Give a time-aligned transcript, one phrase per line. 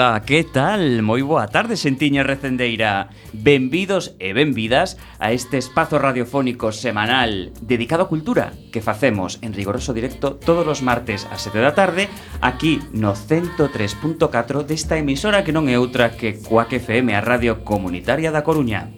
[0.00, 1.04] Ola, que tal?
[1.04, 3.12] Moi boa tarde, sentiña Recendeira.
[3.36, 9.92] Benvidos e benvidas a este espazo radiofónico semanal dedicado a cultura que facemos en rigoroso
[9.92, 12.08] directo todos os martes a 7 da tarde
[12.40, 18.32] aquí no 103.4 desta emisora que non é outra que Coac FM, a radio comunitaria
[18.32, 18.88] da Coruña.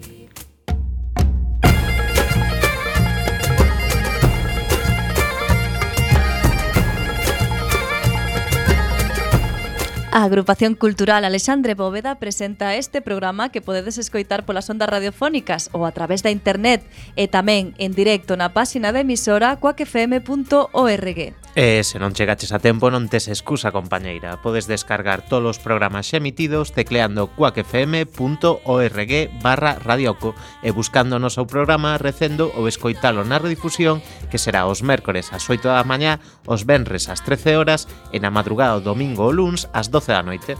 [10.15, 15.89] A Agrupación Cultural Alexandre Bóveda presenta este programa que podedes escoitar polas ondas radiofónicas ou
[15.89, 16.85] a través da internet
[17.17, 21.19] e tamén en directo na páxina da emisora coacfm.org.
[21.53, 24.41] E se non chegaches a tempo non tes excusa, compañeira.
[24.41, 30.33] Podes descargar todos os programas xa emitidos tecleando cuacfm.org barra radioco
[30.65, 34.01] e buscando o noso programa recendo ou escoitalo na redifusión
[34.33, 36.17] que será os mércores ás 8 da mañá,
[36.49, 40.25] os venres ás 13 horas e na madrugada o domingo ou luns ás 12 da
[40.25, 40.57] noite.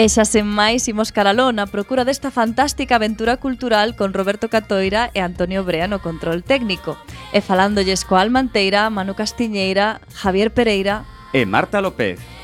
[0.00, 5.12] E xa sen máis imos caralón a procura desta fantástica aventura cultural con Roberto Catoira
[5.12, 6.96] e Antonio Brea no control técnico.
[7.36, 11.04] E falándolles coa Almanteira, Manu Castiñeira, Javier Pereira
[11.36, 12.39] e Marta López.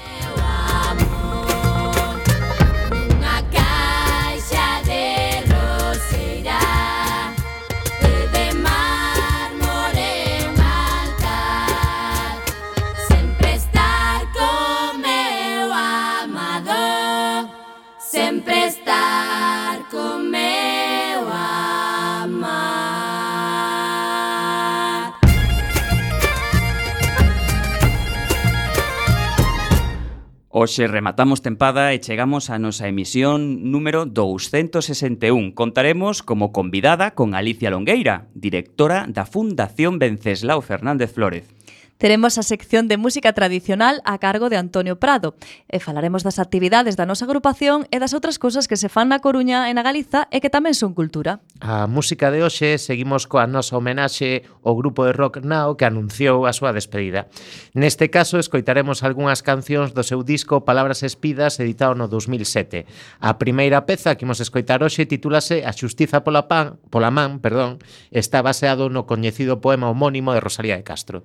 [30.58, 35.52] Hoxe rematamos tempada e chegamos á nosa emisión número 261.
[35.52, 41.55] Contaremos como convidada con Alicia Longueira, directora da Fundación Venceslao Fernández Flórez
[41.98, 45.34] teremos a sección de música tradicional a cargo de Antonio Prado.
[45.68, 49.20] E falaremos das actividades da nosa agrupación e das outras cousas que se fan na
[49.24, 51.40] Coruña e na Galiza e que tamén son cultura.
[51.64, 56.44] A música de hoxe seguimos coa nosa homenaxe ao grupo de rock Now que anunciou
[56.44, 57.28] a súa despedida.
[57.72, 62.84] Neste caso escoitaremos algunhas cancións do seu disco Palabras Espidas editado no 2007.
[63.20, 67.80] A primeira peza que imos escoitar hoxe titúlase A xustiza pola, pan, pola man, perdón,
[68.12, 71.24] está baseado no coñecido poema homónimo de Rosalía de Castro.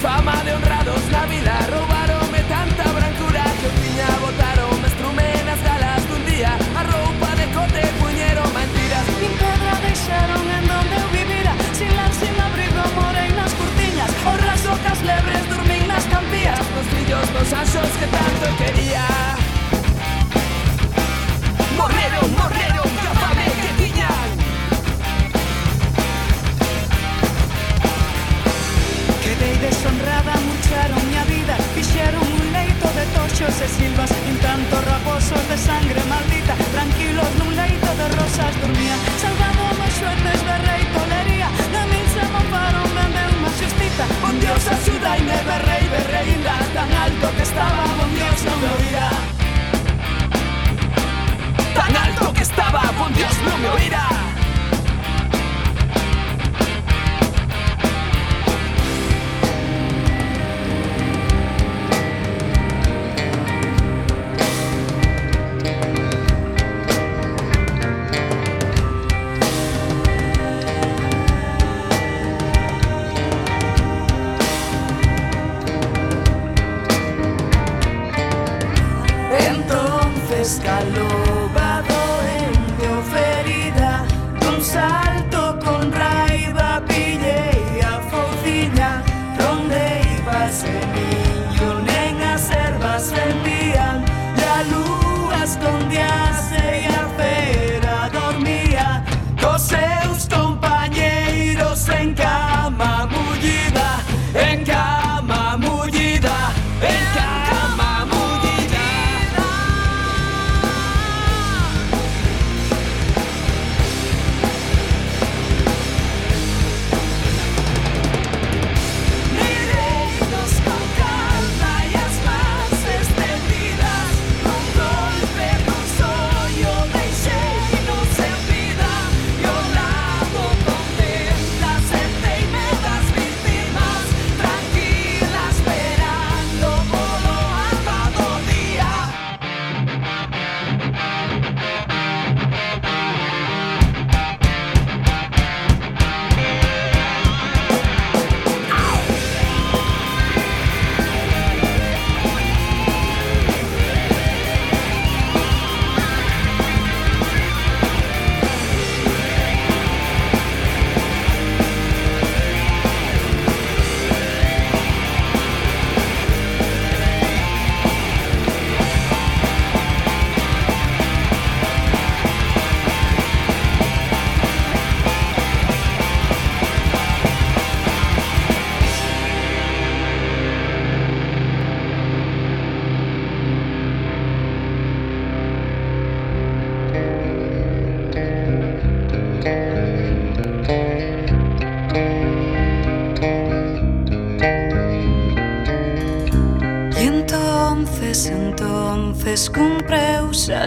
[0.00, 0.37] Try my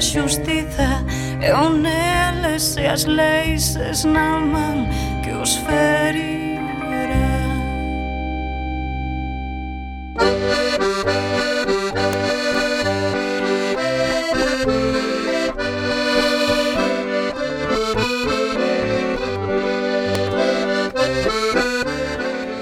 [0.01, 1.03] xustiza
[1.41, 4.89] e un eles e as leis esnaman
[5.23, 6.40] que os feri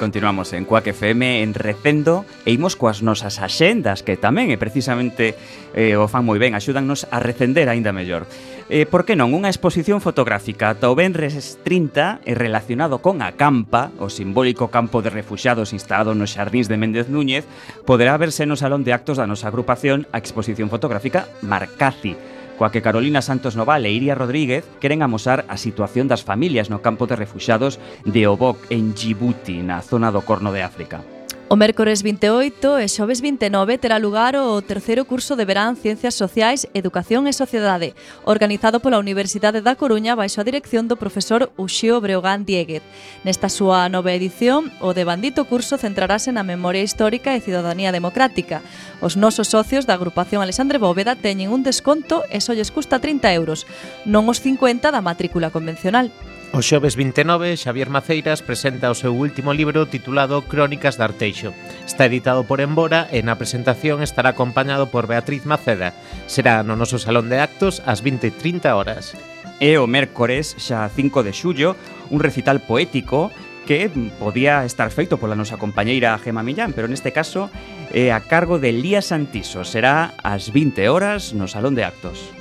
[0.10, 5.38] Continuamos en Cuac FM en Recendo e imos coas nosas axendas que tamén e precisamente
[5.78, 8.26] eh, o fan moi ben, axúdannos a recender aínda mellor.
[8.74, 9.38] Eh, por que non?
[9.38, 15.06] Unha exposición fotográfica ata o Benres 30 e relacionado con a campa, o simbólico campo
[15.06, 17.46] de refuxados instalado nos xardíns de Méndez Núñez,
[17.86, 22.18] poderá verse no Salón de Actos da nosa agrupación a exposición fotográfica Marcazi,
[22.60, 26.84] coa que Carolina Santos Noval e Iria Rodríguez queren amosar a situación das familias no
[26.84, 31.19] campo de refuxados de Obok en Djibouti, na zona do Corno de África.
[31.52, 36.70] O mércores 28 e xoves 29 terá lugar o terceiro curso de verán Ciencias Sociais,
[36.78, 42.46] Educación e Sociedade, organizado pola Universidade da Coruña baixo a dirección do profesor Uxío Breogán
[42.46, 42.86] Dieguez.
[43.26, 48.62] Nesta súa nova edición, o debandito curso centrarase na memoria histórica e cidadanía democrática.
[49.02, 53.26] Os nosos socios da agrupación Alexandre Bóveda teñen un desconto e só lles custa 30
[53.34, 53.66] euros,
[54.06, 56.14] non os 50 da matrícula convencional.
[56.52, 61.54] O xoves 29, Xavier Maceiras presenta o seu último libro titulado Crónicas de Arteixo.
[61.86, 65.94] Está editado por Embora e na presentación estará acompañado por Beatriz Maceda.
[66.26, 69.14] Será no noso Salón de Actos ás 20.30 horas.
[69.62, 71.78] E o mércores, xa 5 de xullo,
[72.10, 73.30] un recital poético
[73.70, 73.86] que
[74.18, 77.54] podía estar feito pola nosa compañeira Gema Millán, pero neste caso
[77.94, 79.62] é a cargo de Lía Santiso.
[79.62, 82.39] Será ás 20 horas no Salón de Actos.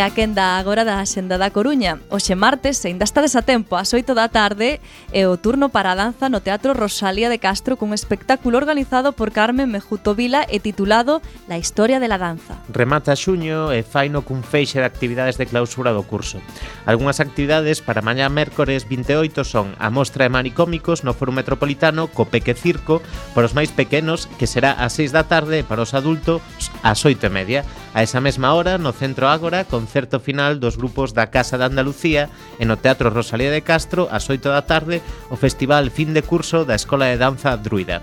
[0.00, 2.00] E a quenda agora da Xenda da Coruña.
[2.08, 4.80] Oxe martes, ainda estades a tempo, ás 8 da tarde,
[5.12, 9.28] e o turno para a danza no Teatro Rosalía de Castro cun espectáculo organizado por
[9.28, 11.20] Carmen Mejuto Vila e titulado
[11.52, 12.56] La historia de la danza.
[12.72, 16.40] Remata xuño e faino cun feixe de actividades de clausura do curso.
[16.88, 22.24] Algunhas actividades para mañá mércores 28 son a mostra de manicómicos no Foro Metropolitano co
[22.24, 23.04] Peque Circo
[23.36, 26.40] para os máis pequenos que será ás 6 da tarde e para os adultos
[26.80, 27.60] ás 8 e media.
[27.92, 32.30] A esa mesma hora, no Centro Ágora, concerto final dos grupos da Casa de Andalucía
[32.62, 36.62] e no Teatro Rosalía de Castro, ás 8 da tarde, o Festival Fin de Curso
[36.62, 37.98] da Escola de Danza Druida.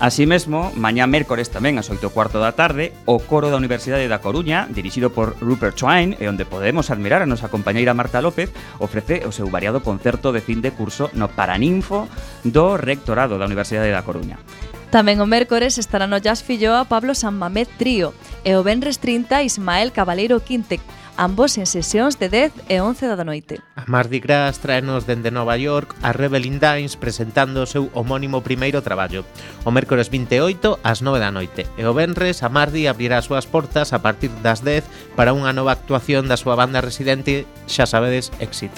[0.00, 4.20] Así mesmo, mañá mércores tamén ás 8 cuarto da tarde, o coro da Universidade da
[4.20, 9.24] Coruña, dirixido por Rupert Twine, e onde podemos admirar a nosa compañeira Marta López, ofrece
[9.24, 12.04] o seu variado concerto de fin de curso no Paraninfo
[12.44, 14.40] do Rectorado da Universidade da Coruña.
[14.90, 18.10] Tamén o mércores estará no Jazz Filloa Pablo San Mamed Trío
[18.42, 20.82] e o Benres 30 Ismael Cabaleiro Quintec,
[21.14, 23.62] ambos en sesións de 10 e 11 da noite.
[23.78, 28.42] A Mardi Gras traenos dende Nova York a Rebel in Dines presentando o seu homónimo
[28.42, 29.22] primeiro traballo.
[29.62, 33.46] O mércores 28 ás 9 da noite e o Benres a Mardi abrirá as súas
[33.46, 38.34] portas a partir das 10 para unha nova actuación da súa banda residente, xa sabedes,
[38.42, 38.74] Exit.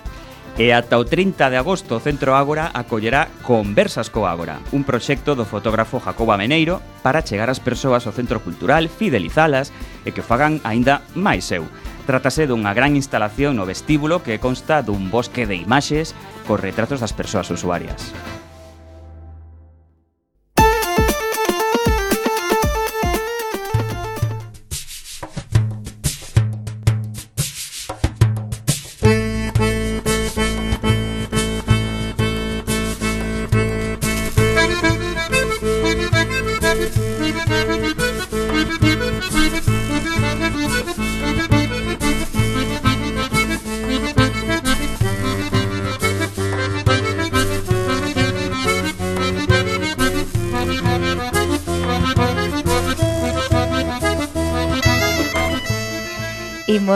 [0.59, 5.33] E ata o 30 de agosto o Centro Ágora acollerá Conversas co Ágora, un proxecto
[5.33, 9.73] do fotógrafo Jacoba Meneiro para chegar ás persoas ao centro cultural, fidelizalas
[10.05, 11.65] e que o fagan aínda máis seu.
[12.05, 16.13] Trátase dunha gran instalación no vestíbulo que consta dun bosque de imaxes
[16.45, 18.13] cos retratos das persoas usuarias.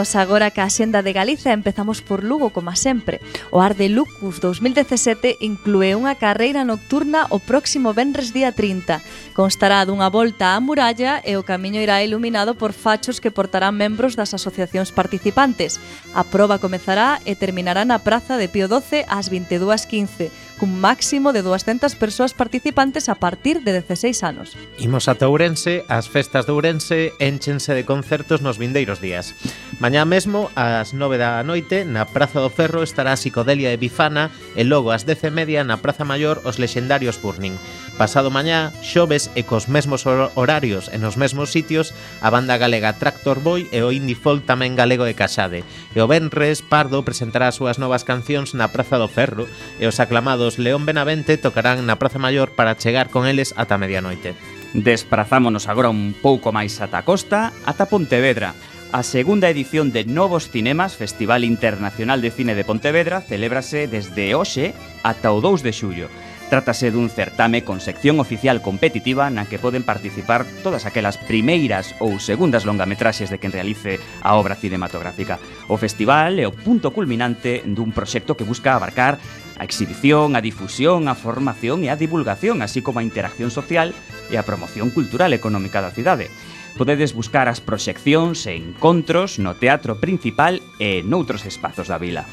[0.07, 3.19] Imos agora ca Xenda de Galiza empezamos por Lugo, como sempre.
[3.51, 9.03] O Ar de Lucus 2017 inclúe unha carreira nocturna o próximo venres día 30.
[9.35, 14.15] Constará dunha volta á muralla e o camiño irá iluminado por fachos que portarán membros
[14.15, 15.75] das asociacións participantes.
[16.15, 21.45] A proba comezará e terminará na Praza de Pío XII ás 22.15 cun máximo de
[21.45, 24.57] 200 persoas participantes a partir de 16 anos.
[24.81, 29.37] Imos ata Ourense, as festas de Ourense enchense de concertos nos vindeiros días.
[29.77, 34.33] Mañá mesmo, ás 9 da noite, na Praza do Ferro estará a psicodelia de Bifana
[34.57, 37.61] e logo ás 10 media na Praza Maior os lexendarios Burning.
[37.97, 43.41] Pasado mañá, xoves e cos mesmos horarios e nos mesmos sitios, a banda galega Tractor
[43.41, 45.65] Boy e o indie folk tamén galego de Casade.
[45.93, 49.49] E o Benres, Pardo presentará as súas novas cancións na Praza do Ferro
[49.81, 53.75] e os aclamados dos León Benavente tocarán na Praza Maior para chegar con eles ata
[53.75, 54.31] medianoite.
[54.71, 58.55] Desprazámonos agora un pouco máis ata a costa, ata Pontevedra.
[58.95, 64.71] A segunda edición de Novos Cinemas, Festival Internacional de Cine de Pontevedra, celébrase desde hoxe
[65.03, 66.07] ata o 2 de xullo.
[66.47, 72.23] Trátase dun certame con sección oficial competitiva na que poden participar todas aquelas primeiras ou
[72.23, 75.43] segundas longametraxes de quen realice a obra cinematográfica.
[75.67, 79.19] O festival é o punto culminante dun proxecto que busca abarcar
[79.57, 83.97] a exhibición, a difusión, a formación e a divulgación, así como a interacción social
[84.29, 86.29] e a promoción cultural económica da cidade.
[86.77, 92.29] Podedes buscar as proxeccións e encontros no teatro principal e noutros espazos da vila.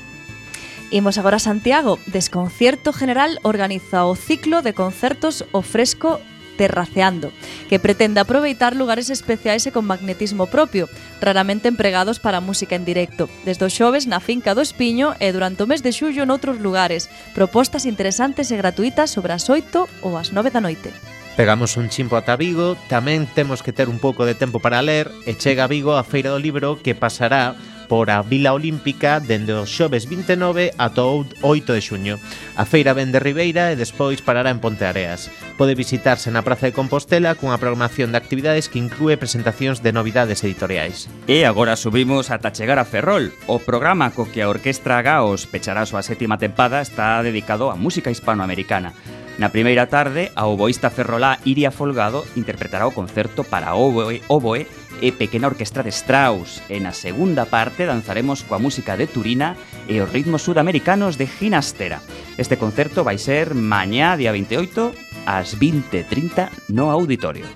[0.93, 1.99] Imos agora a Santiago.
[2.07, 6.21] Desconcierto General organiza o ciclo de concertos O Fresco
[6.57, 7.33] terraceando,
[7.69, 10.89] que pretende aproveitar lugares especiais e con magnetismo propio,
[11.21, 13.29] raramente empregados para música en directo.
[13.45, 17.11] Desde os xoves na finca do Espiño e durante o mes de xullo noutros lugares,
[17.35, 20.95] propostas interesantes e gratuitas sobre as 8 ou as 9 da noite.
[21.35, 25.11] Pegamos un chimpo ata Vigo, tamén temos que ter un pouco de tempo para ler
[25.27, 29.53] e chega a Vigo a Feira do Libro que pasará por a Vila Olímpica dende
[29.53, 32.15] os xoves 29 ata o 8 de xuño.
[32.57, 35.29] A feira vende Ribeira e despois parará en Ponteareas.
[35.55, 40.43] Pode visitarse na Praza de Compostela cunha programación de actividades que inclúe presentacións de novidades
[40.43, 41.07] editoriais.
[41.29, 43.31] E agora subimos ata chegar a Ferrol.
[43.47, 47.77] O programa co que a Orquestra Gaos pechará a súa sétima tempada está dedicado á
[47.77, 48.97] música hispanoamericana.
[49.35, 54.71] Na primeira tarde, a oboísta ferrolá Iria Folgado interpretará o concerto para oboe, oboe
[55.01, 56.63] e Pequena Orquestra de Strauss.
[56.69, 59.57] E na segunda parte danzaremos coa música de Turina
[59.89, 62.03] e os ritmos sudamericanos de Ginastera.
[62.37, 64.95] Este concerto vai ser mañá, día 28,
[65.27, 67.47] ás 20.30 no Auditorio.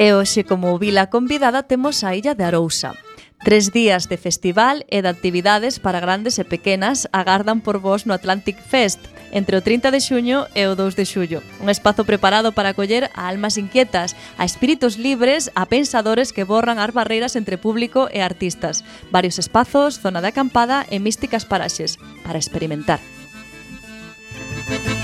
[0.00, 2.96] E hoxe, como vila convidada, temos a Illa de Arousa.
[3.42, 8.12] Tres días de festival e de actividades para grandes e pequenas agardan por vós no
[8.12, 9.00] Atlantic Fest
[9.32, 11.40] entre o 30 de xuño e o 2 de xullo.
[11.56, 16.76] Un espazo preparado para acoller a almas inquietas, a espíritos libres, a pensadores que borran
[16.76, 18.84] as barreiras entre público e artistas.
[19.08, 23.00] Varios espazos, zona de acampada e místicas paraxes para experimentar.
[24.70, 24.99] Música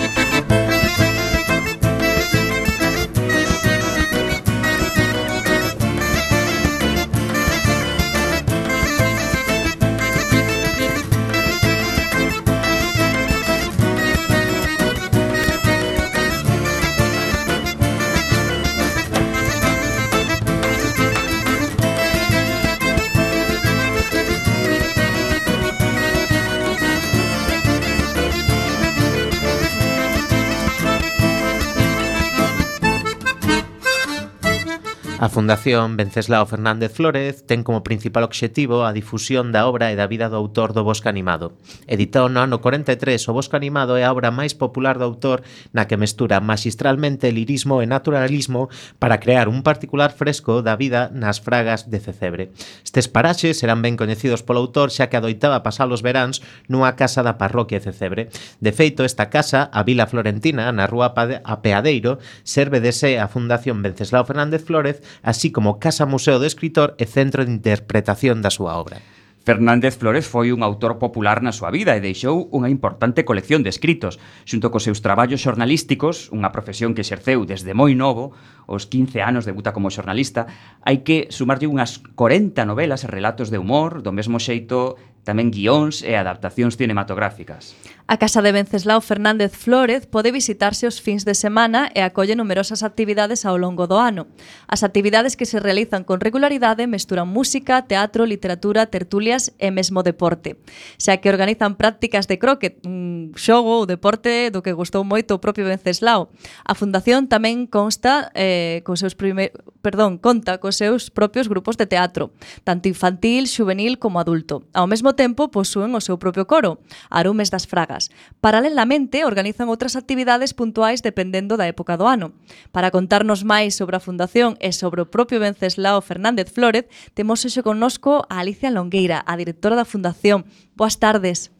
[35.26, 40.06] A Fundación Venceslao Fernández Flórez ten como principal obxectivo a difusión da obra e da
[40.06, 41.59] vida do autor do Bosque Animado.
[41.90, 45.42] Editado no ano 43 o Bosque Animado é a obra máis popular do autor
[45.75, 48.71] na que mestura magistralmente lirismo e naturalismo
[49.02, 52.54] para crear un particular fresco da vida nas fragas de Cecebre.
[52.87, 56.38] Estes paraxes serán ben coñecidos polo autor xa que adoitaba pasar os veráns
[56.71, 58.30] nunha casa da parroquia de Cecebre.
[58.62, 61.11] De feito, esta casa, a Vila Florentina, na rúa
[61.42, 66.96] Apeadeiro, serve de sé a Fundación Venceslao Fernández Flórez así como Casa Museo do Escritor
[66.99, 69.00] e Centro de Interpretación da súa obra.
[69.46, 73.70] Fernández Flores foi un autor popular na súa vida e deixou unha importante colección de
[73.70, 74.18] escritos.
[74.42, 78.35] Xunto cos seus traballos xornalísticos, unha profesión que exerceu desde moi novo,
[78.66, 80.50] aos 15 anos debuta como xornalista,
[80.82, 86.06] hai que sumarlle unhas 40 novelas e relatos de humor, do mesmo xeito tamén guións
[86.06, 87.75] e adaptacións cinematográficas.
[88.06, 92.87] A Casa de Venceslao Fernández Flórez pode visitarse os fins de semana e acolle numerosas
[92.87, 94.30] actividades ao longo do ano.
[94.71, 100.62] As actividades que se realizan con regularidade mesturan música, teatro, literatura, tertulias e mesmo deporte.
[101.02, 105.42] Xa que organizan prácticas de croquet, un xogo ou deporte do que gustou moito o
[105.42, 106.30] propio Venceslao.
[106.62, 109.50] A fundación tamén consta eh, cos seus primer...
[109.83, 112.30] perdón, conta cos seus propios grupos de teatro,
[112.62, 114.62] tanto infantil, juvenil como adulto.
[114.71, 118.12] Ao mesmo tempo posúen o seu propio coro, Arumes das Fragas.
[118.44, 122.37] Paralelamente, organizan outras actividades puntuais dependendo da época do ano.
[122.70, 127.64] Para contarnos máis sobre a Fundación e sobre o propio Venceslao Fernández Flórez, temos hoxe
[127.64, 130.44] connosco a Alicia Longueira, a directora da Fundación.
[130.76, 131.50] Boas tardes.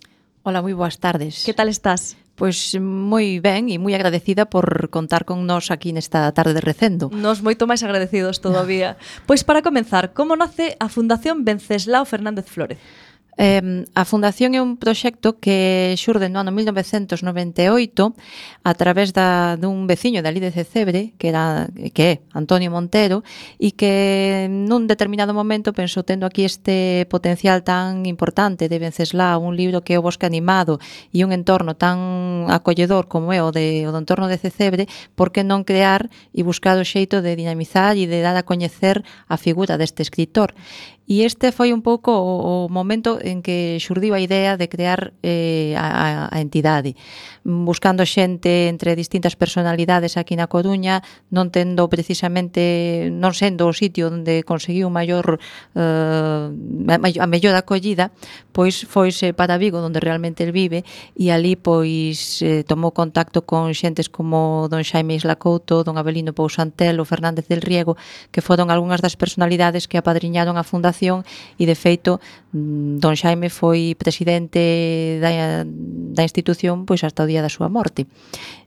[0.47, 1.43] Hola, moi boas tardes.
[1.43, 2.15] Que tal estás?
[2.37, 7.09] Pois moi ben e moi agradecida por contar con nós aquí nesta tarde de recendo.
[7.09, 9.01] Nos moito máis agradecidos todavía.
[9.25, 12.77] pois para comenzar, como nace a Fundación Venceslao Fernández Flórez?
[13.37, 18.17] Eh, a Fundación é un proxecto que xurde no ano 1998
[18.65, 23.21] a través da, dun veciño dali de Cecebre, que era que é Antonio Montero,
[23.61, 29.53] e que nun determinado momento pensou tendo aquí este potencial tan importante de Venceslao, un
[29.53, 30.81] libro que é o bosque animado
[31.13, 35.29] e un entorno tan acolledor como é o, de, o do entorno de Cecebre, por
[35.29, 39.37] que non crear e buscar o xeito de dinamizar e de dar a coñecer a
[39.37, 40.57] figura deste escritor.
[41.07, 45.15] E este foi un pouco o, o momento en que xurdiu a idea de crear
[45.23, 46.99] eh, a, a entidade,
[47.47, 54.11] buscando xente entre distintas personalidades aquí na Coruña, non tendo precisamente, non sendo o sitio
[54.11, 55.39] onde conseguiu maior
[55.79, 56.51] eh,
[57.23, 58.11] a mellor acollida,
[58.51, 60.83] pois foise para Vigo, onde realmente el vive,
[61.15, 66.35] e ali pois eh, tomou contacto con xentes como don Xaime Isla Couto, don Abelino
[66.35, 67.95] Pousantel, o Fernández del Riego,
[68.35, 72.19] que foron algunhas das personalidades que apadriñaron a fundación E de feito
[72.53, 78.09] mm, Don Xaime foi presidente da, da institución pois hasta o día da súa morte.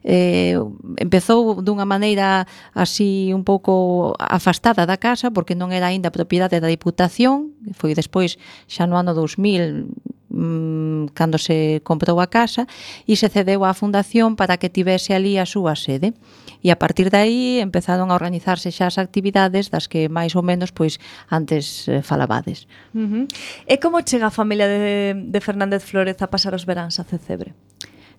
[0.04, 0.54] Eh,
[0.96, 6.70] empezou dunha maneira así un pouco afastada da casa porque non era aínda propiedade da
[6.70, 8.38] Diputación, foi despois
[8.70, 9.90] xa no ano 2000
[10.30, 12.66] mm, cando se comprou a casa
[13.04, 16.14] e se cedeu á fundación para que tivese ali a súa sede
[16.62, 20.44] e a partir de aí empezaron a organizarse xa as actividades das que máis ou
[20.44, 21.00] menos pois
[21.32, 22.68] antes eh, falabades.
[22.94, 23.24] Uh -huh.
[23.66, 27.56] E como chega a familia de, de Fernández Flores a pasar os veráns a Cecebre?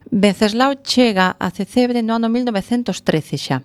[0.09, 3.57] Venceslao chega a Cecebre no ano 1913 xa,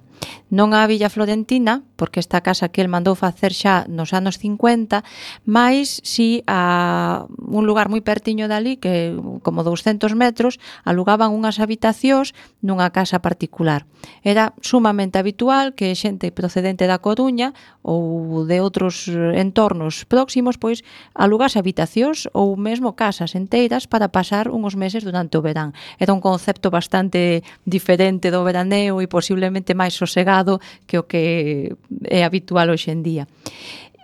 [0.53, 5.03] non a Villa Florentina, porque esta casa que el mandou facer xa nos anos 50,
[5.49, 12.37] máis si a un lugar moi pertiño dali, que como 200 metros, alugaban unhas habitacións
[12.61, 13.89] nunha casa particular.
[14.23, 20.85] Era sumamente habitual que xente procedente da Coruña ou de outros entornos próximos, pois
[21.17, 25.73] alugase habitacións ou mesmo casas enteiras para pasar unhos meses durante o verán.
[25.99, 32.25] Era un concepto bastante diferente do veraneo e posiblemente máis sosegado que o que é
[32.25, 33.25] habitual hoxe en día.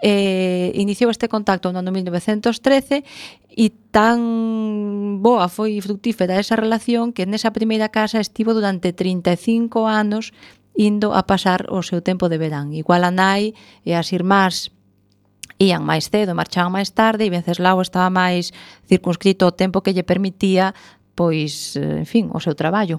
[0.02, 3.06] Eh, iniciou este contacto no ano 1913
[3.54, 10.34] e tan boa foi fructífera esa relación que nesa primeira casa estivo durante 35 anos
[10.74, 12.74] indo a pasar o seu tempo de verán.
[12.74, 13.54] Igual a nai
[13.86, 14.74] e as irmás
[15.62, 18.50] ían máis cedo, marchaban máis tarde e Venceslao estaba máis
[18.90, 20.74] circunscrito o tempo que lle permitía
[21.14, 22.98] pois, eh, en fin, o seu traballo.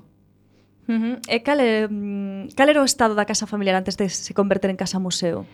[0.87, 1.15] Uh -huh.
[1.27, 4.69] E cal, é, mm, cal era o estado da casa familiar antes de se converter
[4.69, 5.45] en casa museo?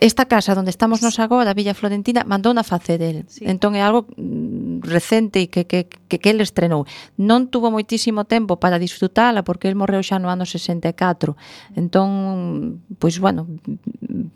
[0.00, 3.26] Esta casa onde estamos nos agora, a Villa Florentina, mandou na facer el.
[3.26, 3.42] Sí.
[3.42, 6.84] Entón é algo mm, recente que, que, que, que el estrenou.
[7.16, 11.34] Non tuvo moitísimo tempo para disfrutala porque el morreu xa no ano 64.
[11.78, 13.46] Entón, pois bueno,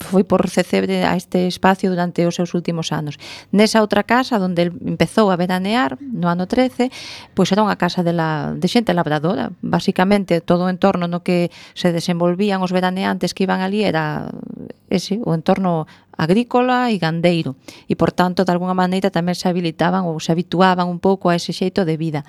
[0.00, 3.18] foi por receber a este espacio durante os seus últimos anos.
[3.50, 6.88] Nesa outra casa onde el empezou a veranear no ano 13,
[7.34, 9.52] pois era unha casa de, la, de xente labradora.
[9.60, 14.30] Basicamente, todo o entorno no que se desenvolvían os veraneantes que iban ali era
[14.90, 17.54] ese, o entorno agrícola e gandeiro
[17.86, 21.36] e, por tanto, de alguna maneira tamén se habilitaban ou se habituaban un pouco a
[21.36, 22.24] ese xeito de vida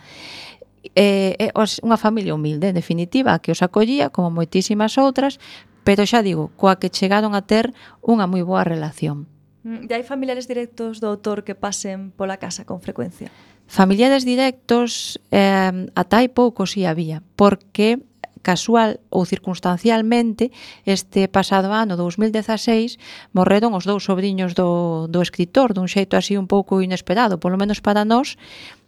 [0.96, 1.52] eh, eh,
[1.84, 5.42] unha familia humilde, en definitiva, que os acollía como moitísimas outras,
[5.84, 7.74] pero xa digo, coa que chegaron a ter
[8.04, 9.28] unha moi boa relación.
[9.64, 13.32] Mm, e hai familiares directos do autor que pasen pola casa con frecuencia?
[13.68, 18.00] Familiares directos eh, ata hai poucos si había, porque
[18.42, 20.52] casual ou circunstancialmente,
[20.86, 22.98] este pasado ano 2016
[23.34, 27.80] morreron os dous sobrinhos do, do escritor, dun xeito así un pouco inesperado, polo menos
[27.82, 28.38] para nós,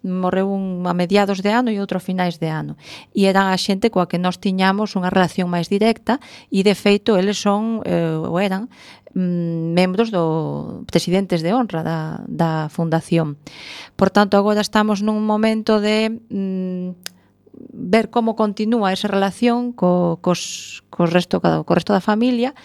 [0.04, 2.80] morreu un a mediados de ano e outro a finais de ano.
[3.12, 7.20] E eran a xente coa que nós tiñamos unha relación máis directa e, de feito,
[7.20, 8.72] eles son, eh, ou eran,
[9.12, 13.36] mm, membros do presidentes de honra da, da fundación.
[14.00, 16.16] Por tanto, agora estamos nun momento de...
[16.32, 17.19] Mm,
[17.74, 22.56] ver como continúa esa relación co, cos, cos resto, co resto da familia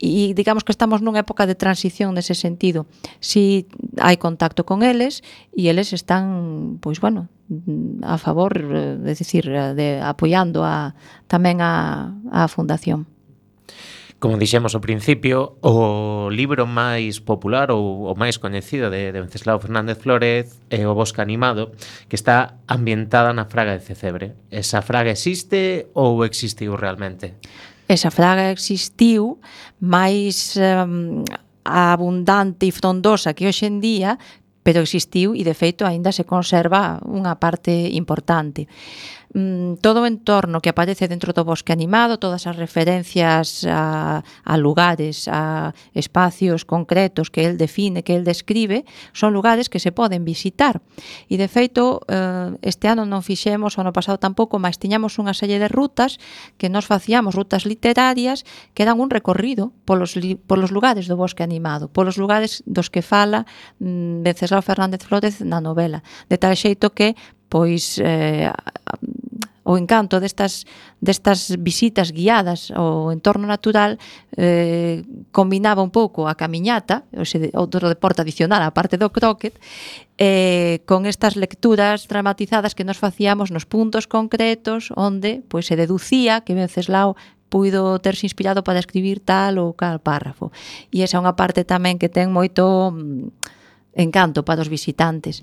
[0.00, 2.88] e digamos que estamos nunha época de transición nese sentido.
[3.20, 3.68] Si
[4.00, 5.20] hai contacto con eles
[5.52, 7.28] e eles están, pois bueno,
[8.00, 10.96] a favor, eh, é dicir, eh, de apoiando a
[11.28, 13.04] tamén a a fundación.
[14.20, 19.56] Como dixemos ao principio, o libro máis popular ou o máis coñecido de, de Venceslao
[19.56, 21.72] Fernández Flórez é o Bosque Animado,
[22.04, 24.36] que está ambientada na fraga de Cecebre.
[24.52, 27.40] Esa fraga existe ou existiu realmente?
[27.88, 29.40] Esa fraga existiu,
[29.80, 31.24] máis um,
[31.64, 34.20] abundante e frondosa que hoxe en día,
[34.60, 38.68] pero existiu e de feito aínda se conserva unha parte importante
[39.34, 44.54] mm, todo o entorno que aparece dentro do bosque animado, todas as referencias a, a
[44.56, 50.24] lugares, a espacios concretos que el define, que el describe, son lugares que se poden
[50.24, 50.82] visitar.
[51.30, 55.34] E de feito, eh, este ano non fixemos, o ano pasado tampouco, mas tiñamos unha
[55.34, 56.18] serie de rutas
[56.58, 58.42] que nos facíamos, rutas literarias,
[58.74, 63.46] que eran un recorrido polos, polos lugares do bosque animado, polos lugares dos que fala
[63.78, 66.02] mm, Venceslao Fernández Flores na novela.
[66.26, 67.14] De tal xeito que
[67.50, 68.48] pois eh,
[69.66, 70.64] o encanto destas
[71.00, 73.98] destas visitas guiadas ao entorno natural
[74.36, 79.56] eh, combinaba un pouco a camiñata, ou se, outro deporte adicional, a parte do croquet,
[80.16, 86.40] eh, con estas lecturas dramatizadas que nos facíamos nos puntos concretos onde pois se deducía
[86.40, 87.16] que Venceslao
[87.50, 90.54] puido terse inspirado para escribir tal ou cal párrafo.
[90.94, 95.42] E esa é unha parte tamén que ten moito mm, encanto para os visitantes.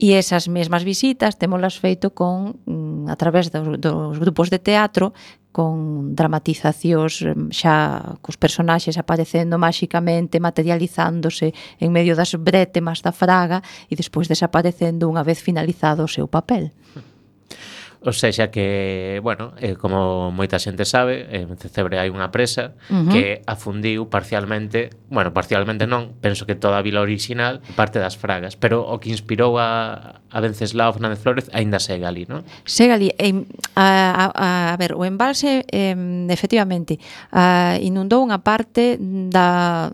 [0.00, 5.12] E esas mesmas visitas temolas feito con mm, a través dos, dos grupos de teatro
[5.52, 13.60] con dramatizacións mm, xa cos personaxes aparecendo máxicamente, materializándose en medio das brétemas da fraga
[13.92, 16.72] e despois desaparecendo unha vez finalizado o seu papel.
[18.00, 22.96] O sexa que, bueno, eh, como moita xente sabe, en Cecebre hai unha presa uh
[22.96, 23.12] -huh.
[23.12, 28.56] que afundiu parcialmente, bueno, parcialmente non, penso que toda a vila original, parte das fragas,
[28.56, 32.40] pero o que inspirou a, a Venceslao Fernández Flórez aínda segue ali, non?
[32.64, 33.12] Segue ali.
[33.20, 33.36] Eh,
[33.76, 35.92] a, a, a ver, o embalse, eh,
[36.32, 36.96] efectivamente,
[37.36, 38.96] a, inundou unha parte
[39.28, 39.92] da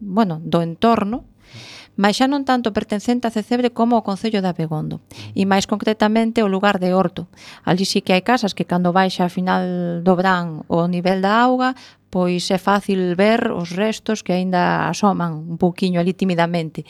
[0.00, 1.35] bueno, do entorno
[1.96, 5.00] mas xa non tanto pertencente a Cecebre como ao Concello de Abegondo,
[5.32, 7.26] e máis concretamente o lugar de Horto.
[7.64, 11.40] Allí sí que hai casas que cando baixa a final do verán o nivel da
[11.40, 11.74] auga,
[12.12, 16.84] pois é fácil ver os restos que aínda asoman un pouquiño ali timidamente.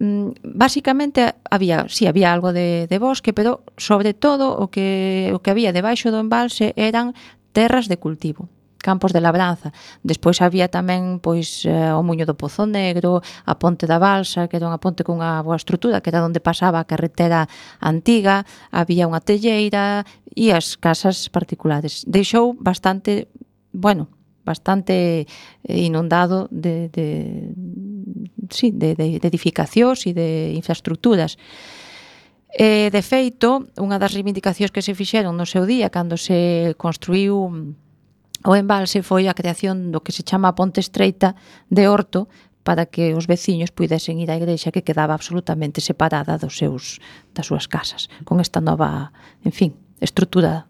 [0.00, 5.30] Mm, Básicamente había, si sí, había algo de, de bosque, pero sobre todo o que
[5.32, 7.12] o que había debaixo do embalse eran
[7.52, 8.48] terras de cultivo
[8.80, 9.72] campos de labranza.
[10.02, 14.56] Despois había tamén pois eh, o Muño do Pozo Negro, a Ponte da Balsa, que
[14.56, 17.46] era unha ponte cunha boa estrutura, que era onde pasaba a carretera
[17.78, 22.02] antiga, había unha telleira e as casas particulares.
[22.08, 23.28] Deixou bastante,
[23.70, 24.08] bueno,
[24.44, 25.26] bastante
[25.64, 27.06] eh, inundado de, de,
[28.50, 31.36] sí, de, de, de edificacións e de infraestructuras.
[32.50, 37.46] E, de feito, unha das reivindicacións que se fixeron no seu día, cando se construiu
[38.44, 41.36] O embalse foi a creación do que se chama a Ponte Estreita
[41.68, 42.28] de Horto
[42.64, 47.00] para que os veciños puidesen ir á igrexa que quedaba absolutamente separada dos seus
[47.36, 49.12] das súas casas, con esta nova,
[49.44, 50.68] en fin, estrutura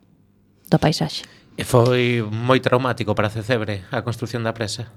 [0.67, 1.27] da paisaxe.
[1.59, 4.91] E foi moi traumático para Cecebre a construción da presa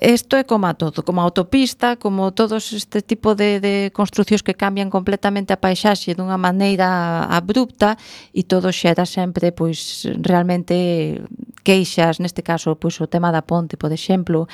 [0.00, 3.90] isto é eh, como a todo, como a autopista, como todos este tipo de, de
[3.90, 7.98] construcións que cambian completamente a paisaxe dunha maneira abrupta
[8.30, 11.18] e todo xera sempre pois realmente
[11.66, 14.46] queixas, neste caso pois o tema da ponte, por exemplo,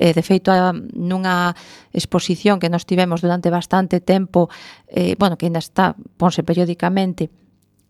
[0.00, 0.48] eh, de feito
[0.96, 1.52] nunha
[1.92, 4.48] exposición que nos tivemos durante bastante tempo,
[4.88, 7.28] eh, bueno, que ainda está, ponse periódicamente,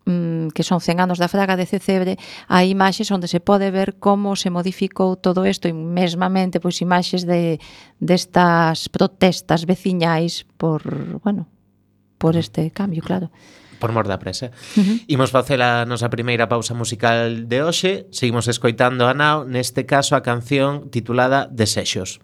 [0.05, 3.99] mm, que son 100 anos da Fraga de Cecebre, hai imaxes onde se pode ver
[3.99, 7.59] como se modificou todo isto e mesmamente pois imaxes de
[7.99, 10.83] destas protestas veciñais por,
[11.23, 11.47] bueno,
[12.17, 13.29] por este cambio, claro
[13.83, 14.55] por mor da presa.
[14.79, 15.03] Uh -huh.
[15.11, 20.15] Imos facer a nosa primeira pausa musical de hoxe, seguimos escoitando a Nao, neste caso
[20.15, 22.23] a canción titulada Desexos.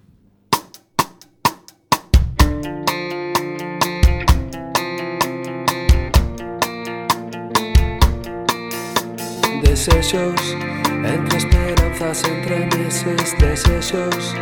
[9.62, 10.56] desexos
[11.04, 14.36] Entre esperanzas, entre meses, desexos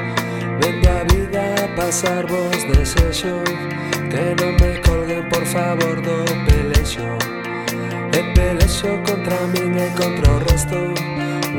[0.60, 3.44] venga a vida a pasar vos desexo
[4.10, 7.38] Que non me colguen por favor do pelexo
[8.18, 10.80] E pelexo contra min e contra o resto.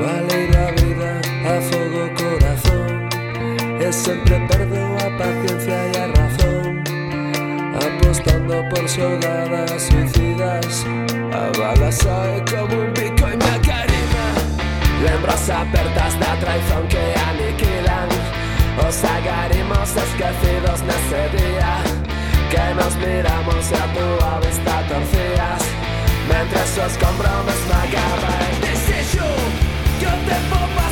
[0.00, 3.08] Vale da vida a fogo corazón.
[3.80, 6.82] E sempre perdo a paciencia e a razón.
[7.86, 10.84] Apostando por xogadas suicidas.
[11.32, 13.17] A bala sae como un pico
[15.02, 18.08] Lembro-se apertas da traición que aniquilan.
[18.86, 21.72] Os agarimos esquecidos nesse día.
[22.50, 25.62] Que nos miramos a tua vista torcías.
[26.28, 29.28] Mentre su escombro me esmagaba desejo
[29.98, 30.87] Que te bomba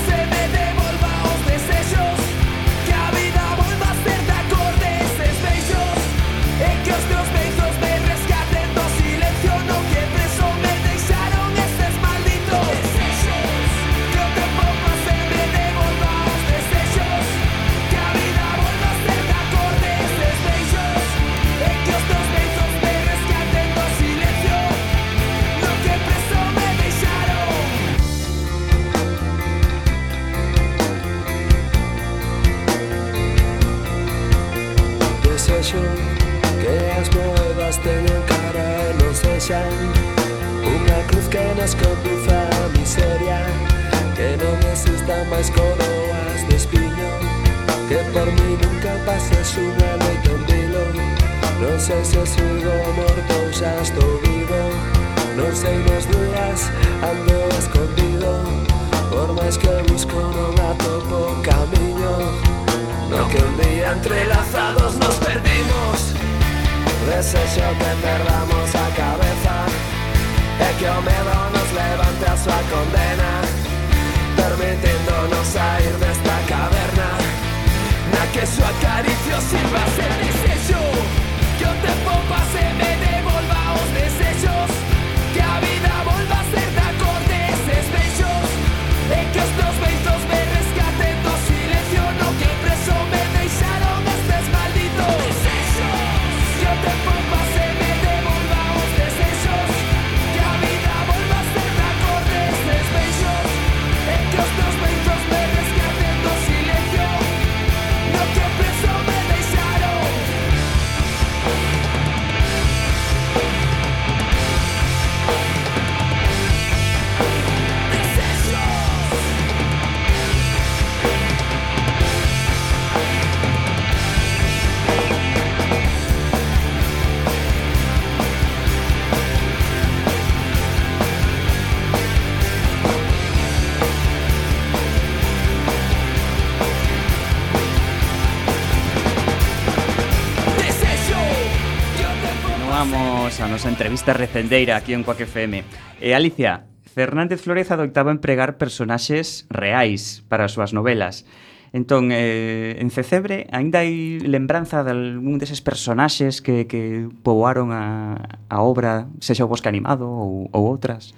[143.77, 145.61] entrevista recendeira aquí en Coac FM.
[145.61, 145.65] E
[146.01, 151.29] eh, Alicia, Fernández Flores adoitaba empregar personaxes reais para as súas novelas.
[151.77, 158.17] Entón, eh, en Cecebre aínda hai lembranza de algún deses personaxes que, que poboaron a,
[158.49, 161.13] a obra, sexa o Bosque Animado ou, ou outras?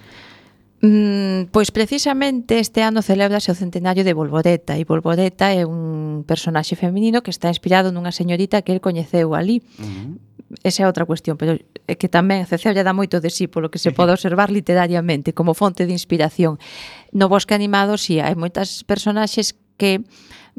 [0.83, 6.75] Mm, pois precisamente este ano celebrase o centenario de Bolboreta e Bolboreta é un personaxe
[6.75, 9.63] feminino que está inspirado nunha señorita que el coñeceu ali.
[9.79, 10.28] Uh -huh
[10.65, 13.69] esa é outra cuestión, pero é que tamén Ceceo lle dá moito de sí polo
[13.69, 16.57] que se pode observar literariamente como fonte de inspiración.
[17.13, 20.05] No Bosque Animado, si sí, hai moitas personaxes que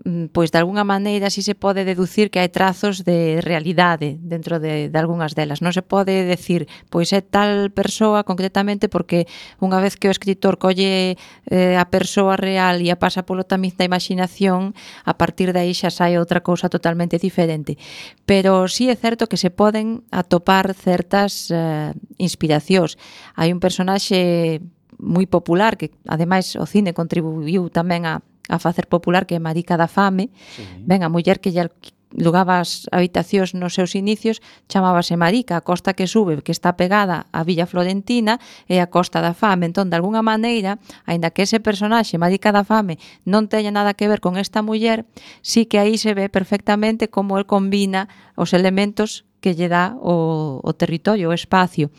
[0.05, 4.59] Mm, pois de algunha maneira si se pode deducir que hai trazos de realidade dentro
[4.59, 5.59] de, de algunhas delas.
[5.59, 9.27] Non se pode decir, pois é tal persoa concretamente porque
[9.59, 11.19] unha vez que o escritor colle
[11.51, 14.71] eh, a persoa real e a pasa polo tamiz da imaginación,
[15.03, 17.75] a partir de aí xa sai outra cousa totalmente diferente.
[18.23, 22.95] Pero si sí é certo que se poden atopar certas eh, inspiracións.
[23.35, 24.63] Hai un personaxe
[24.99, 29.77] moi popular que ademais o cine contribuiu tamén a a facer popular que é Marica
[29.77, 30.65] da Fame, sí.
[30.83, 31.69] ben, a muller que lle
[32.11, 37.29] lugaba as habitacións nos seus inicios chamábase Marica, a costa que sube que está pegada
[37.29, 41.61] á Villa Florentina e a costa da fame, entón de alguna maneira aínda que ese
[41.61, 42.97] personaxe Marica da fame
[43.29, 45.05] non teña nada que ver con esta muller,
[45.45, 50.59] sí que aí se ve perfectamente como el combina os elementos que lle dá o,
[50.63, 51.89] o territorio, o espacio.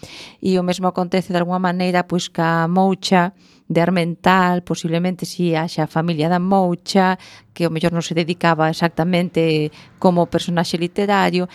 [0.41, 3.33] E o mesmo acontece de alguma maneira pois ca moucha
[3.71, 7.15] de Armental, posiblemente si haxa a familia da Moucha,
[7.55, 9.71] que o mellor non se dedicaba exactamente
[10.03, 11.47] como personaxe literario,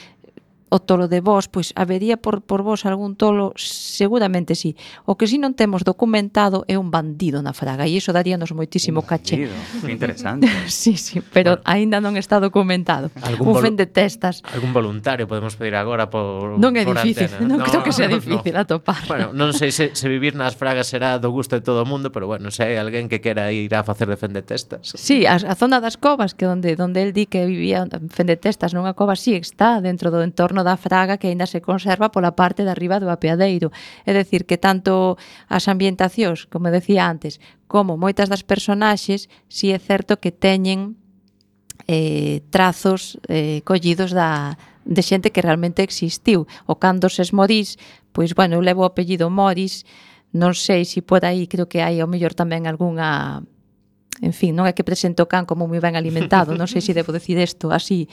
[0.69, 4.75] o tolo de vos, pois habería por, por vos algún tolo, seguramente sí.
[5.05, 9.05] O que si non temos documentado é un bandido na fraga, e iso daríanos moitísimo
[9.05, 9.47] un caché.
[9.85, 10.49] Que interesante.
[10.67, 11.69] sí, sí, pero bueno.
[11.69, 13.13] aínda non está documentado.
[13.21, 14.41] Algún un fen de testas.
[14.51, 17.45] Algún voluntario podemos pedir agora por Non é por difícil, antena.
[17.45, 18.65] non no, creo que sea difícil no.
[18.65, 19.05] atopar.
[19.05, 22.09] Bueno, non sei se, se vivir nas fragas será do gusto de todo o mundo,
[22.09, 24.91] pero bueno, se hai alguén que quera ir a facer de fen de testas.
[24.97, 28.35] Sí, a, a zona das covas, que onde, onde el di que vivía fen de
[28.35, 32.33] testas nunha cova, sí, está dentro do entorno da fraga que aínda se conserva pola
[32.33, 33.69] parte de arriba do apeadeiro.
[34.03, 37.37] É decir, que tanto as ambientacións, como decía antes,
[37.69, 40.97] como moitas das personaxes, si é certo que teñen
[41.85, 46.49] eh, trazos eh, collidos da, de xente que realmente existiu.
[46.65, 47.77] O cando se esmorís,
[48.09, 49.85] pois, bueno, eu levo o apellido Moris,
[50.35, 53.39] non sei se por aí, creo que hai ao mellor tamén algunha
[54.21, 56.95] en fin, non é que presento o can como moi ben alimentado, non sei se
[56.97, 58.07] debo decir isto así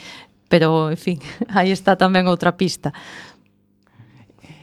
[0.53, 2.93] pero, en fin, aí está tamén outra pista.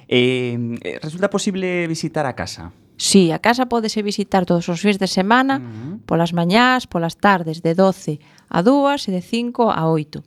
[0.06, 0.54] Eh,
[1.02, 2.70] resulta posible visitar a casa?
[2.94, 6.06] Sí, a casa pódese visitar todos os fins de semana, uh -huh.
[6.06, 8.22] polas mañás, polas tardes, de 12
[8.54, 10.22] a 2 e de 5 a 8.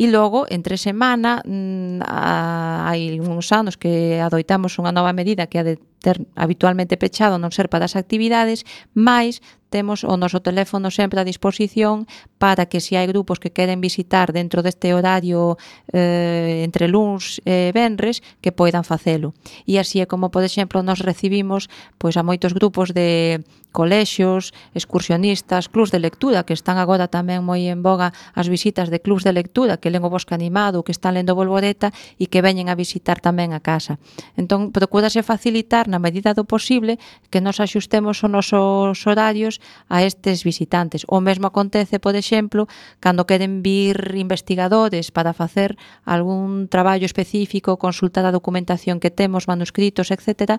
[0.00, 5.60] E logo, entre semana, mm, a, hai uns anos que adoitamos unha nova medida que
[5.60, 8.64] a de ter habitualmente pechado non ser para as actividades,
[8.96, 12.04] máis temos o noso teléfono sempre a disposición
[12.36, 15.56] para que se hai grupos que queren visitar dentro deste horario
[15.96, 19.32] eh, entre luns e venres que poidan facelo.
[19.64, 23.40] E así é como, por exemplo, nos recibimos pois a moitos grupos de
[23.72, 29.00] colexios, excursionistas, clubs de lectura, que están agora tamén moi en boga as visitas de
[29.00, 32.68] clubs de lectura, que len o Bosque Animado, que están lendo Bolboreta e que veñen
[32.68, 33.96] a visitar tamén a casa.
[34.36, 37.00] Entón, procurase facilitar na medida do posible
[37.32, 41.04] que nos axustemos os nosos horarios a estes visitantes.
[41.08, 42.68] O mesmo acontece, por exemplo,
[43.00, 50.10] cando queren vir investigadores para facer algún traballo específico, consultar a documentación que temos, manuscritos,
[50.10, 50.58] etc.,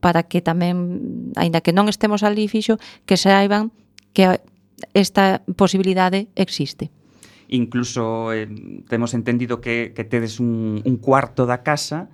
[0.00, 3.68] para que tamén, aínda que non estemos ali fixo, que saiban
[4.16, 4.40] que
[4.96, 6.88] esta posibilidade existe
[7.50, 8.48] incluso eh,
[8.88, 12.08] temos entendido que, que tedes un, un cuarto da casa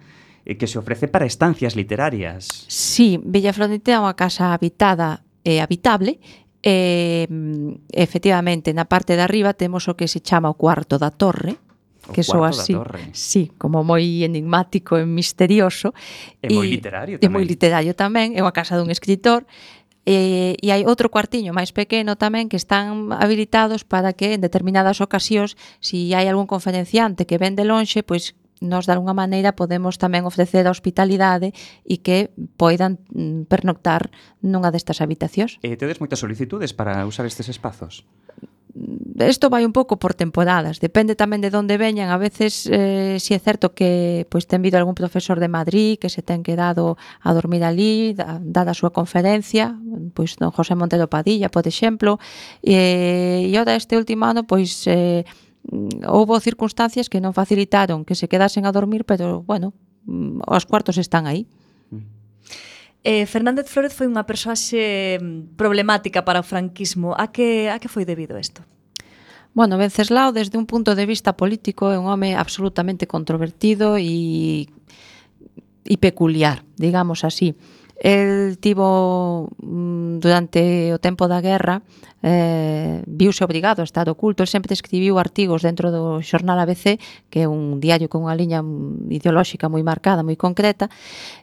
[0.44, 2.64] eh, que se ofrece para estancias literarias.
[2.68, 6.18] Sí, Villaflor é unha casa habitada e habitable,
[6.66, 7.28] E,
[7.94, 11.54] efectivamente, na parte de arriba temos o que se chama o cuarto da torre,
[12.02, 12.74] o que soa así,
[13.14, 15.94] sí, como moi enigmático e misterioso.
[16.42, 17.30] e moi literario tamén.
[17.30, 19.46] É moi literario tamén, é unha casa dun escritor,
[20.06, 25.02] E, e hai outro cuartiño máis pequeno tamén que están habilitados para que en determinadas
[25.02, 29.52] ocasións, se si hai algún conferenciante que ven de lonxe, pois nos de alguna maneira
[29.52, 31.52] podemos tamén ofrecer a hospitalidade
[31.84, 34.08] e que poidan mm, pernoctar
[34.40, 35.60] nunha destas habitacións.
[35.60, 38.04] E tedes moitas solicitudes para usar estes espazos?
[39.24, 43.32] isto vai un pouco por temporadas, depende tamén de onde veñan, a veces eh, si
[43.32, 47.32] é certo que pois ten vido algún profesor de Madrid que se ten quedado a
[47.32, 49.72] dormir ali, da, dada a súa conferencia,
[50.12, 52.20] pois don José Montero Padilla, por exemplo,
[52.60, 55.24] e, e ora este último ano pois eh,
[55.66, 59.74] Mm, houbo circunstancias que non facilitaron que se quedasen a dormir, pero, bueno,
[60.06, 61.46] mm, os cuartos están aí.
[63.06, 67.14] Eh, Fernández Flores foi unha persoaxe mm, problemática para o franquismo.
[67.14, 68.66] A que, a que foi debido isto?
[69.54, 74.66] Bueno, Venceslao, desde un punto de vista político, é un home absolutamente controvertido e,
[75.86, 77.54] e peculiar, digamos así.
[77.98, 81.80] El tivo mm, durante o tempo da guerra
[82.22, 87.44] eh, viuse obrigado a estar oculto, el sempre escribiu artigos dentro do xornal ABC, que
[87.44, 90.92] é un diario con unha liña mm, ideolóxica moi marcada, moi concreta,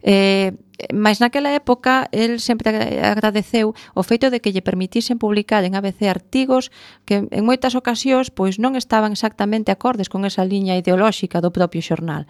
[0.06, 0.54] eh,
[0.94, 6.06] mas naquela época el sempre agradeceu o feito de que lle permitisen publicar en ABC
[6.06, 6.70] artigos
[7.08, 11.82] que en moitas ocasións pois non estaban exactamente acordes con esa liña ideolóxica do propio
[11.82, 12.30] xornal.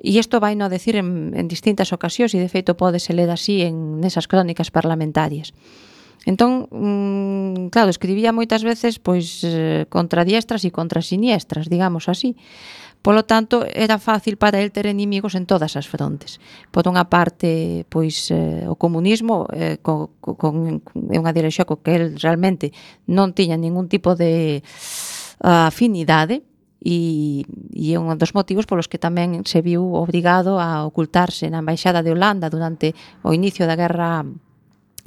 [0.00, 3.60] E isto vai no decir en, en distintas ocasións e de feito pódese ler así
[3.60, 5.52] en nesas crónicas parlamentarias.
[6.24, 12.36] Entón, mm, claro, escribía moitas veces pois eh, contra diestras e contra siniestras, digamos así.
[13.00, 16.36] Polo tanto, era fácil para el ter enemigos en todas as frontes.
[16.68, 21.96] Por unha parte, pois eh, o comunismo eh, co, co, con unha dirección co que
[21.96, 22.76] el realmente
[23.08, 24.60] non tiña ningún tipo de
[25.40, 26.44] ah, afinidade,
[26.80, 27.44] e,
[27.76, 32.00] e é un dos motivos polos que tamén se viu obrigado a ocultarse na embaixada
[32.00, 34.24] de Holanda durante o inicio da guerra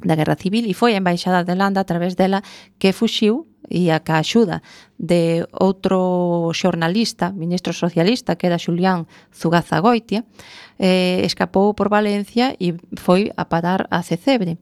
[0.04, 0.64] da guerra civil.
[0.66, 2.42] E foi a embaixada de Holanda a través dela
[2.78, 4.62] que fuxiu e a ca axuda
[4.98, 10.24] de outro xornalista, ministro socialista, que era Xulián Zugazagoitia,
[10.78, 14.58] eh, escapou por Valencia e foi a parar a Cecebre.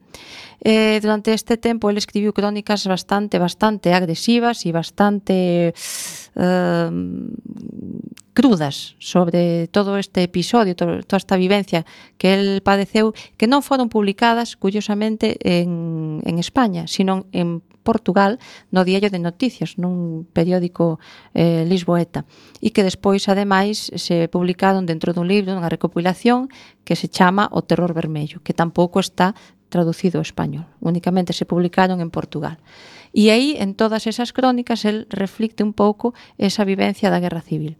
[0.64, 5.72] Eh, durante este tempo ele escribiu crónicas bastante bastante agresivas e bastante
[6.36, 6.90] eh,
[8.32, 11.84] crudas sobre todo este episodio, todo, toda esta vivencia
[12.16, 18.38] que el padeceu, que non foron publicadas, curiosamente, en, en España, sino en Portugal
[18.70, 21.02] no Diario de Noticias, nun periódico
[21.34, 22.24] eh, lisboeta,
[22.62, 26.48] e que despois, ademais, se publicaron dentro dun libro, nunha recopilación
[26.86, 29.34] que se chama O Terror Vermello, que tampouco está
[29.72, 32.60] traducido ao español, únicamente se publicaron en Portugal.
[33.12, 37.76] E aí, en todas esas crónicas, el reflicte un pouco esa vivencia da Guerra Civil.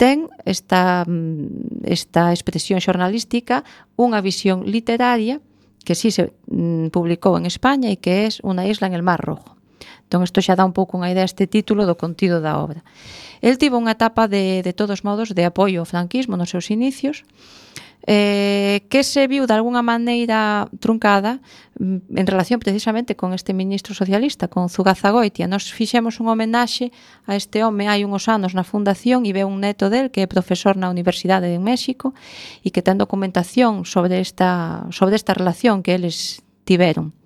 [0.00, 3.64] Ten esta, mm, esta expresión xornalística
[3.96, 5.44] unha visión literaria
[5.84, 9.20] que sí se mm, publicou en España e que é Una isla en el Mar
[9.20, 9.56] Rojo.
[10.10, 12.82] Entón, isto xa dá un pouco unha idea este título do contido da obra.
[13.40, 17.22] El tivo unha etapa de, de todos modos de apoio ao franquismo nos seus inicios,
[18.06, 21.40] eh, que se viu de alguna maneira truncada
[21.78, 25.46] mm, en relación precisamente con este ministro socialista, con Zugazagoitia.
[25.46, 26.92] Nos fixemos un homenaxe
[27.28, 30.28] a este home hai uns anos na fundación e ve un neto del que é
[30.28, 32.16] profesor na Universidade de México
[32.64, 37.19] e que ten documentación sobre esta, sobre esta relación que eles tiveron.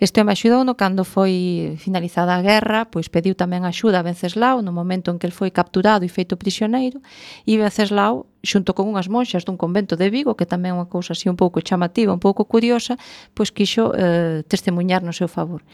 [0.00, 4.74] Este home axudouno cando foi finalizada a guerra, pois pediu tamén axuda a Venceslao no
[4.74, 6.98] momento en que el foi capturado e feito prisioneiro,
[7.46, 11.14] e Venceslao xunto con unhas monxas dun convento de Vigo, que tamén é unha cousa
[11.14, 12.98] así un pouco chamativa, un pouco curiosa,
[13.32, 15.64] pois quixo eh, testemunhar no seu favor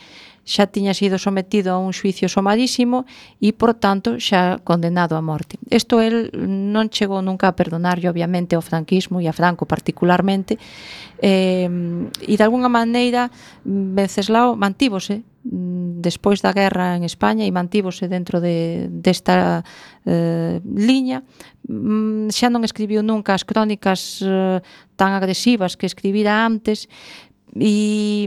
[0.45, 3.05] xa tiña sido sometido a un xuicio somarísimo
[3.39, 5.61] e, por tanto, xa condenado a morte.
[5.71, 10.59] Isto el non chegou nunca a perdonarlle, obviamente, ao franquismo e a Franco particularmente,
[11.21, 11.69] eh,
[12.25, 13.31] e, de alguna maneira,
[13.65, 19.63] Venceslao mantívose mm, despois da guerra en España e mantívose dentro de, desta
[20.09, 21.23] eh, liña
[21.69, 24.59] mm, xa non escribiu nunca as crónicas eh,
[24.97, 26.89] tan agresivas que escribira antes
[27.53, 28.27] e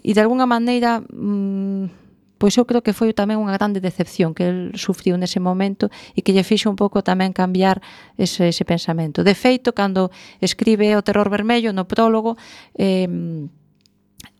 [0.00, 2.00] e de algunha maneira mm,
[2.40, 6.24] pois eu creo que foi tamén unha grande decepción que el sufriu nese momento e
[6.24, 7.84] que lle fixo un pouco tamén cambiar
[8.16, 9.20] ese, ese pensamento.
[9.20, 10.08] De feito, cando
[10.40, 12.40] escribe o terror vermello no prólogo,
[12.80, 13.04] eh,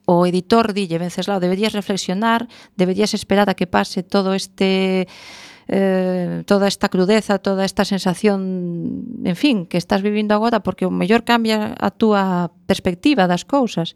[0.08, 5.06] o editor dille, Venceslao, deberías reflexionar, deberías esperar a que pase todo este
[5.68, 10.90] eh, toda esta crudeza, toda esta sensación, en fin, que estás vivindo agora porque o
[10.90, 13.94] mellor cambia a túa perspectiva das cousas.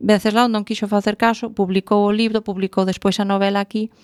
[0.00, 3.94] Venceslao non quixo facer caso, publicou o libro, publicou despois a novela aquí,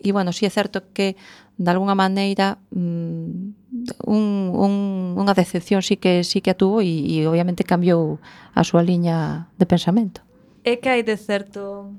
[0.00, 1.16] e bueno, si sí é certo que
[1.56, 4.72] de alguna maneira mm, un, un,
[5.16, 8.20] unha decepción sí que sí que atuvo e, e obviamente cambiou
[8.52, 10.20] a súa liña de pensamento.
[10.68, 11.96] É que hai de certo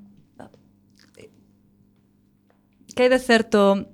[2.93, 3.89] que hai de certo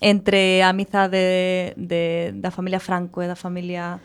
[0.00, 2.02] entre a amizade de, de,
[2.34, 4.00] da familia Franco e da familia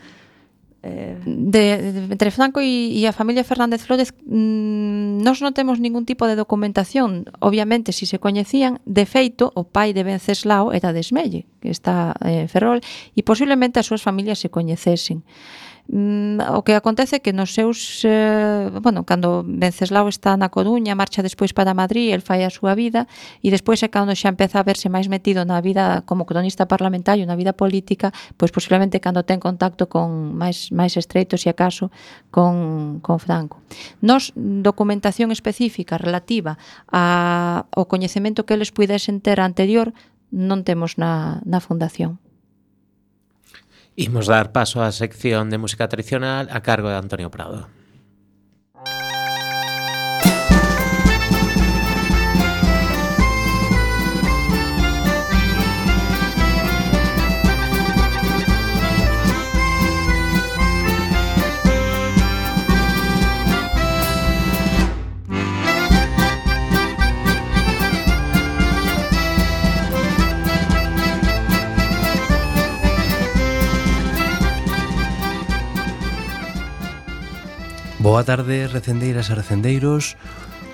[0.83, 1.17] eh...
[1.25, 6.03] de, de, entre Franco e, e a familia Fernández Flores mmm, nós non temos ningún
[6.03, 7.25] tipo de documentación.
[7.39, 12.13] Obviamente si se coñecían de feito o pai de Venceslao era de Esmelle que está
[12.21, 12.83] eh, en Ferrol
[13.15, 15.23] e posiblemente as súas familias se coñecesen.
[15.87, 21.21] Mm, o que acontece que nos seus eh, bueno, cando Venceslao está na Coruña, marcha
[21.21, 23.05] despois para Madrid, el fai a súa vida
[23.45, 27.29] e despois é cando xa empeza a verse máis metido na vida como cronista parlamentario,
[27.29, 31.93] na vida política, pois posiblemente cando ten contacto con máis máis estreitos e acaso
[32.33, 33.61] con con Franco.
[34.01, 36.57] Nos documentación específica relativa
[36.89, 39.93] a ao coñecemento que eles puidesen ter anterior
[40.33, 42.24] non temos na, na fundación.
[43.95, 47.74] Imos dar paso á sección de música tradicional a cargo de Antonio Prado.
[78.05, 80.13] Boa tarde, recendeiras e recendeiros.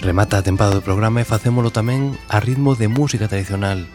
[0.04, 3.88] Remata a tempada do programa e facémolo tamén a ritmo de música tradicional.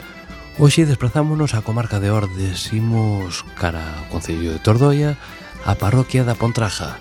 [0.57, 5.21] Hoxe desplazámonos á comarca de Ordes, imos cara ao Concello de Tordoia,
[5.69, 6.97] a parroquia da Pontraja.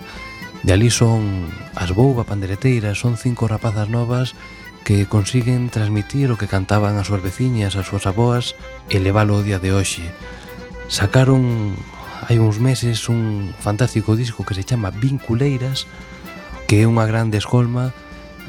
[0.60, 4.36] De ali son as bouba pandereteiras, son cinco rapazas novas
[4.84, 8.52] que consiguen transmitir o que cantaban as súas veciñas, as súas aboas
[8.92, 10.04] e leválo o día de hoxe.
[10.92, 11.72] Sacaron
[12.28, 15.88] hai uns meses un fantástico disco que se chama Vinculeiras,
[16.66, 17.94] que é unha grande escolma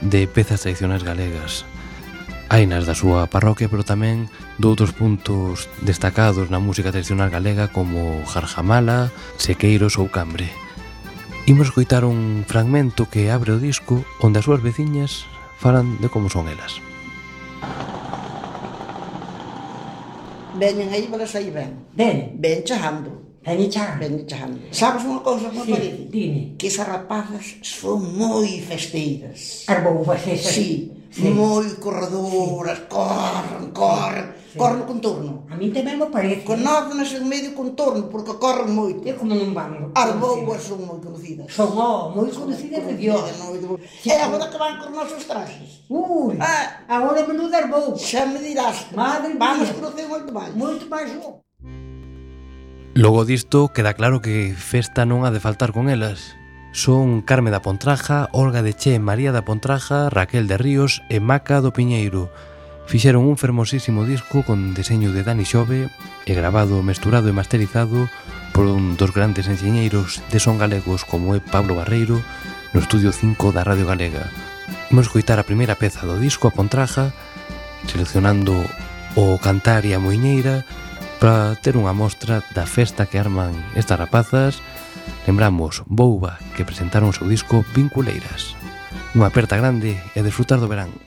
[0.02, 1.70] de pezas tradicionais galegas.
[2.50, 4.26] Hai nas da súa parroquia, pero tamén
[4.58, 10.50] doutros puntos destacados na música tradicional galega como Jarjamala, Sequeiros ou Cambre.
[11.46, 15.30] Imos coitar un fragmento que abre o disco onde as súas veciñas
[15.62, 16.82] falan de como son elas.
[20.58, 21.86] Veñen aí, velas aí, ven.
[21.94, 22.34] Ven.
[22.42, 23.17] Ven chajando.
[23.48, 24.04] Anichar.
[24.04, 24.52] Anichar.
[24.76, 26.04] Sabes unha cousa, como sí, parece?
[26.12, 26.60] Dime.
[26.60, 29.64] Que esas rapazas son moi festeiras.
[29.72, 30.52] Arboubas esas.
[30.52, 31.32] Sí, sí.
[31.32, 32.92] moi corredoras, sí.
[32.92, 34.60] corren, corren, sí.
[34.60, 35.48] corren con turno.
[35.48, 36.44] A mí tamén me parece.
[36.44, 39.08] Con Conócenas en medio con turno, porque corren moito.
[39.08, 39.96] É como non van.
[39.96, 41.48] Arboubas son moi conocidas.
[41.48, 43.32] Son, oh, moi conocidas de Dios.
[43.32, 43.36] É
[44.04, 45.88] sí, é agora que van con nosos trajes.
[45.88, 47.96] Ui, ah, agora menudo arbouba.
[47.96, 48.92] Xa me dirás.
[48.92, 49.40] Madre mía.
[49.40, 50.52] Vamos conocer moito máis.
[50.52, 51.47] Moito máis, oh.
[52.98, 56.34] Logo disto, queda claro que festa non ha de faltar con elas.
[56.74, 61.62] Son Carme da Pontraja, Olga de Che, María da Pontraja, Raquel de Ríos e Maca
[61.62, 62.34] do Piñeiro.
[62.90, 65.94] Fixeron un fermosísimo disco con deseño de Dani Xove
[66.26, 68.10] e grabado, mesturado e masterizado
[68.50, 72.18] por un dos grandes enxeñeiros de son galegos como é Pablo Barreiro
[72.74, 74.34] no Estudio 5 da Radio Galega.
[74.90, 77.14] Imos escoitar a primeira peza do disco a Pontraja,
[77.86, 78.58] seleccionando
[79.14, 80.66] o Cantar e a Moiñeira,
[81.20, 84.62] para ter unha mostra da festa que arman estas rapazas,
[85.26, 88.54] lembramos Bouba, que presentaron o seu disco Vinculeiras.
[89.18, 91.07] Unha aperta grande e desfrutar do verán.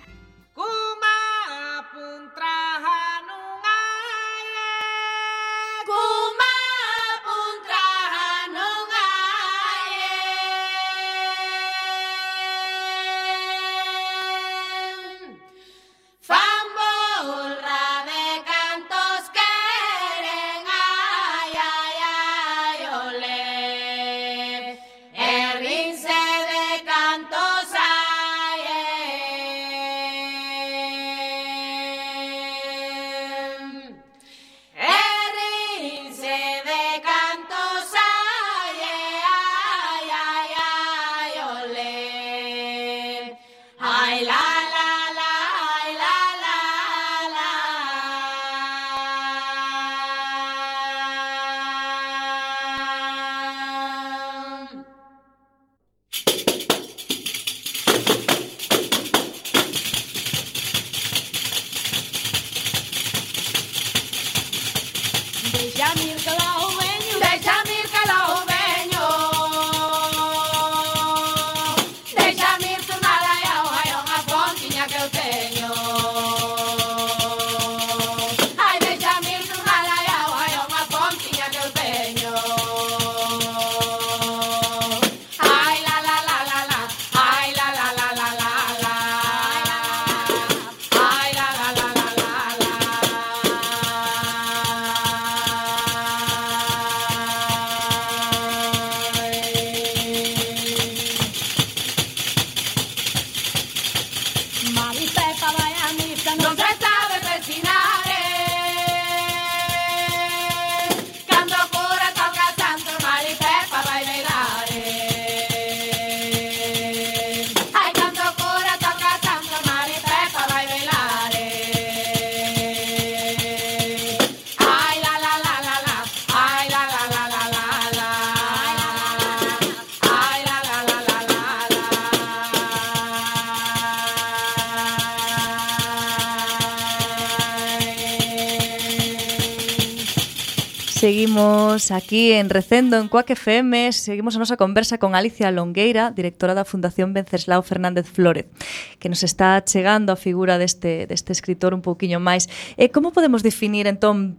[141.80, 146.52] Seguimos aquí en Recendo, en Cuac FM, seguimos a nosa conversa con Alicia Longueira, directora
[146.52, 148.52] da Fundación Venceslao Fernández Flórez,
[149.00, 152.52] que nos está chegando a figura deste, deste escritor un pouquiño máis.
[152.76, 154.36] E eh, como podemos definir, entón,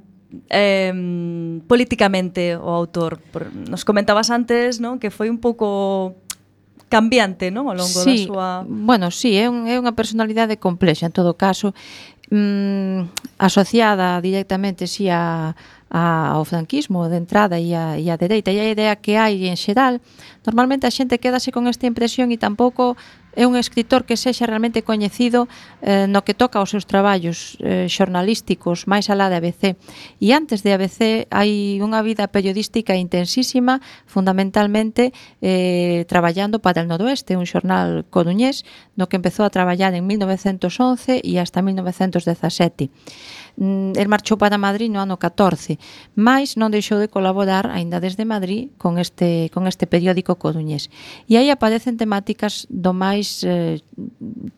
[0.53, 0.93] eh,
[1.65, 3.17] políticamente o autor?
[3.33, 6.13] Por, nos comentabas antes non que foi un pouco
[6.93, 8.47] cambiante non ao longo sí, da súa...
[8.69, 11.73] Bueno, sí, é, un, é unha personalidade complexa en todo caso,
[12.29, 15.57] mm, asociada directamente si sí, a
[15.91, 19.51] a, ao franquismo de entrada e a, e a dereita e a idea que hai
[19.51, 19.99] en xeral
[20.47, 22.95] normalmente a xente quedase con esta impresión e tampouco
[23.35, 25.47] é un escritor que sexa realmente coñecido
[25.81, 29.63] eh, no que toca aos seus traballos eh, xornalísticos máis alá de ABC.
[30.19, 37.39] E antes de ABC hai unha vida periodística intensísima, fundamentalmente eh, traballando para el Noroeste,
[37.39, 38.67] un xornal coruñés
[38.99, 42.91] no que empezou a traballar en 1911 e hasta 1917.
[43.57, 45.75] Mm, el marchou para Madrid no ano 14,
[46.15, 50.87] mais non deixou de colaborar aínda desde Madrid con este con este periódico coruñés.
[51.27, 53.83] E aí aparecen temáticas do máis eh,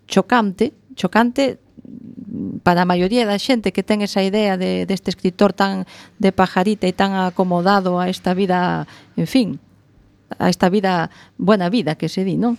[0.05, 1.57] chocante, chocante
[2.63, 5.89] para a maioría da xente que ten esa idea de, deste escritor tan
[6.21, 8.85] de pajarita e tan acomodado a esta vida,
[9.17, 9.47] en fin,
[10.39, 12.57] a esta vida, buena vida que se di, non?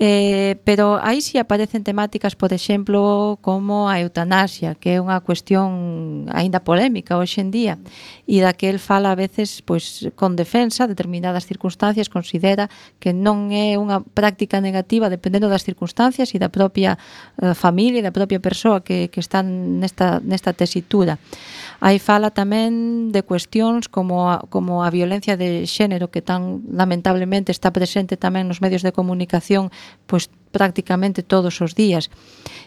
[0.00, 6.26] Eh, pero aí si aparecen temáticas, por exemplo, como a eutanasia, que é unha cuestión
[6.34, 7.78] aínda polémica hoxe en día,
[8.26, 12.66] e da que el fala a veces pois con defensa, determinadas circunstancias considera
[12.98, 16.98] que non é unha práctica negativa dependendo das circunstancias e da propia
[17.38, 21.22] eh, familia e da propia persoa que, que está nesta, nesta tesitura.
[21.84, 27.52] Aí fala tamén de cuestións como a, como a violencia de xénero que tan lamentablemente
[27.52, 29.68] está presente tamén nos medios de comunicación,
[30.08, 32.08] pois prácticamente todos os días.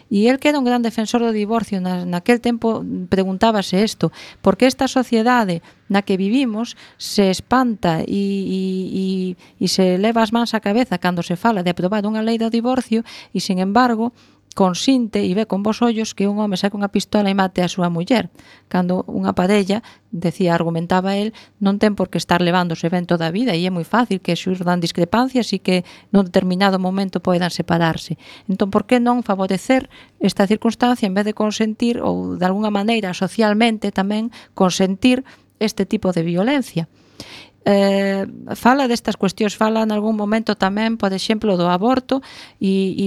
[0.06, 4.70] E el que era un gran defensor do divorcio na, naquel tempo preguntábase isto, porque
[4.70, 8.62] esta sociedade na que vivimos se espanta e, e,
[9.02, 9.04] e,
[9.58, 12.54] e se leva as mans á cabeza cando se fala de aprobar unha lei do
[12.54, 13.02] divorcio
[13.34, 14.14] e, sin embargo,
[14.58, 17.70] consinte e ve con vos ollos que un home saca unha pistola e mate a
[17.70, 18.26] súa muller,
[18.66, 21.30] cando unha padella, decía, argumentaba el,
[21.62, 24.34] non ten por que estar levándose ben toda a vida e é moi fácil que
[24.34, 28.18] xurdan discrepancias e que nun determinado momento poidan separarse.
[28.50, 29.86] Entón, por que non favorecer
[30.18, 35.22] esta circunstancia en vez de consentir ou, de alguna maneira, socialmente tamén consentir
[35.62, 36.90] este tipo de violencia?
[37.68, 42.24] eh, fala destas cuestións, fala en algún momento tamén, por exemplo, do aborto
[42.58, 43.06] e,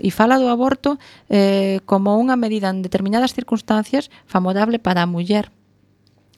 [0.00, 0.96] e fala do aborto
[1.28, 5.52] eh, como unha medida en determinadas circunstancias favorable para a muller.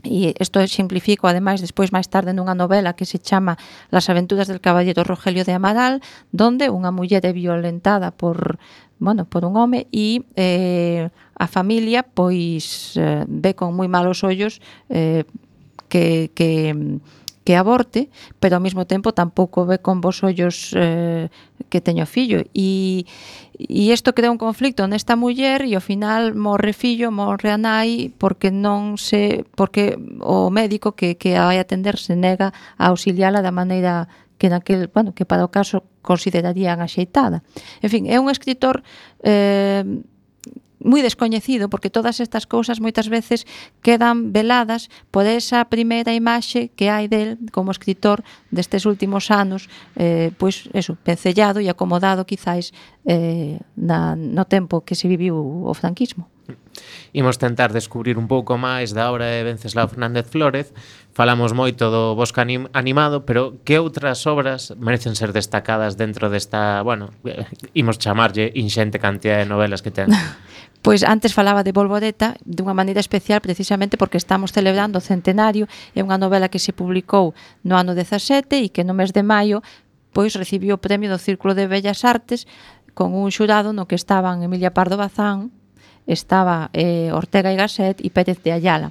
[0.02, 3.54] E isto simplifico ademais despois máis tarde nunha novela que se chama
[3.94, 6.02] Las aventuras del caballero Rogelio de Amaral
[6.34, 8.58] donde unha muller é violentada por
[8.98, 11.06] bueno, por un home e eh,
[11.38, 14.58] a familia pois eh, ve con moi malos ollos
[14.90, 15.22] eh,
[15.86, 16.74] que, que
[17.44, 21.28] que aborte, pero ao mesmo tempo tampouco ve con vos ollos eh,
[21.68, 22.46] que teño fillo.
[22.54, 23.04] E,
[23.58, 28.14] e isto crea un conflicto nesta muller e ao final morre fillo, morre a nai
[28.14, 33.42] porque non se porque o médico que, que a vai atender se nega a auxiliala
[33.42, 34.06] da maneira
[34.38, 37.46] que naquel, bueno, que para o caso considerarían axeitada.
[37.78, 38.82] En fin, é un escritor
[39.22, 39.86] eh,
[40.82, 43.46] moi descoñecido porque todas estas cousas moitas veces
[43.82, 50.34] quedan veladas por esa primeira imaxe que hai del como escritor destes últimos anos eh,
[50.40, 52.74] pois eso, pencellado e acomodado quizáis
[53.06, 56.31] eh, na, no tempo que se viviu o franquismo.
[57.12, 60.72] Imos tentar descubrir un pouco máis da obra de Venceslao Fernández Flórez.
[61.12, 66.80] Falamos moito do Bosque anim Animado, pero que outras obras merecen ser destacadas dentro desta,
[66.80, 67.12] bueno,
[67.76, 70.08] imos chamarlle inxente cantidad de novelas que ten?
[70.82, 76.02] Pois antes falaba de Volvoreta dunha maneira especial precisamente porque estamos celebrando o centenario é
[76.02, 79.62] unha novela que se publicou no ano 17 e que no mes de maio
[80.10, 82.50] pois recibiu o premio do Círculo de Bellas Artes
[82.98, 85.54] con un xurado no que estaban Emilia Pardo Bazán,
[86.06, 88.90] estaba eh, Ortega y Gasset e Pérez de Ayala.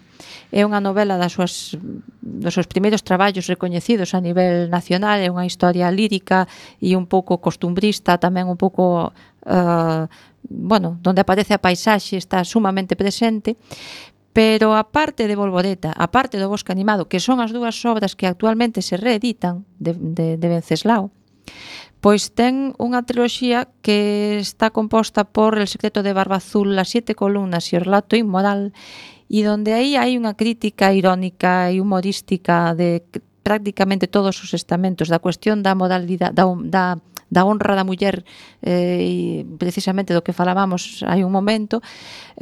[0.51, 1.75] É unha novela das súas,
[2.21, 6.47] dos seus primeiros traballos recoñecidos a nivel nacional, é unha historia lírica
[6.79, 9.11] e un pouco costumbrista, tamén un pouco
[9.47, 10.05] eh,
[10.47, 13.55] bueno, donde aparece a paisaxe está sumamente presente,
[14.31, 18.15] Pero a parte de Volvoreta, a parte do Bosque Animado, que son as dúas obras
[18.15, 21.11] que actualmente se reeditan de, de, de Venceslao,
[22.01, 27.13] Pois ten unha triloxía que está composta por El secreto de Barba Azul, Las siete
[27.13, 28.73] columnas e o relato inmoral,
[29.29, 33.05] e donde aí hai unha crítica irónica e humorística de
[33.45, 36.83] prácticamente todos os estamentos da cuestión da modalidade da, da,
[37.29, 38.25] da honra da muller
[38.65, 39.15] eh, e
[39.61, 41.85] precisamente do que falábamos hai un momento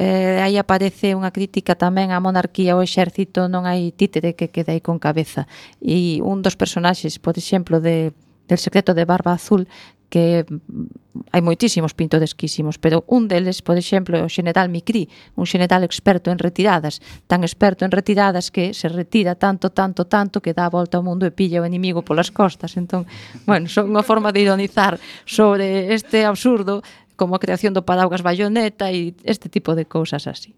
[0.00, 4.72] eh, aí aparece unha crítica tamén á monarquía ao exército non hai títere que quede
[4.76, 5.44] aí con cabeza
[5.84, 8.16] e un dos personaxes, por exemplo, de
[8.50, 9.70] del secreto de Barba Azul
[10.10, 15.06] que mm, hai moitísimos pintoresquísimos, pero un deles, por exemplo, é o xeneral Micri,
[15.38, 16.98] un xeneral experto en retiradas,
[17.30, 21.06] tan experto en retiradas que se retira tanto, tanto, tanto que dá a volta ao
[21.06, 22.74] mundo e pilla o enemigo polas costas.
[22.74, 23.06] Entón,
[23.46, 26.82] bueno, son unha forma de ironizar sobre este absurdo
[27.14, 30.50] como a creación do padaugas bayoneta e este tipo de cousas así.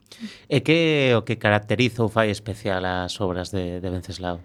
[0.49, 4.41] E que o que caracteriza ou fai especial as obras de, de Venceslao?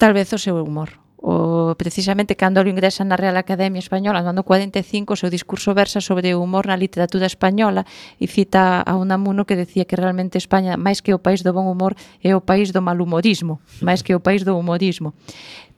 [0.00, 4.30] Tal vez o seu humor O, precisamente cando lo ingresa na Real Academia Española no
[4.30, 7.82] ano 45 o seu discurso versa sobre o humor na literatura española
[8.22, 11.66] e cita a Unamuno que decía que realmente España máis que o país do bon
[11.66, 15.18] humor é o país do malhumorismo máis que o país do humorismo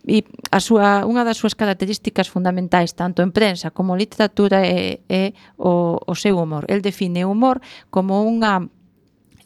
[0.04, 5.32] e a súa, unha das súas características fundamentais tanto en prensa como literatura é, é
[5.56, 6.64] o, o seu humor.
[6.68, 8.68] El define o humor como unha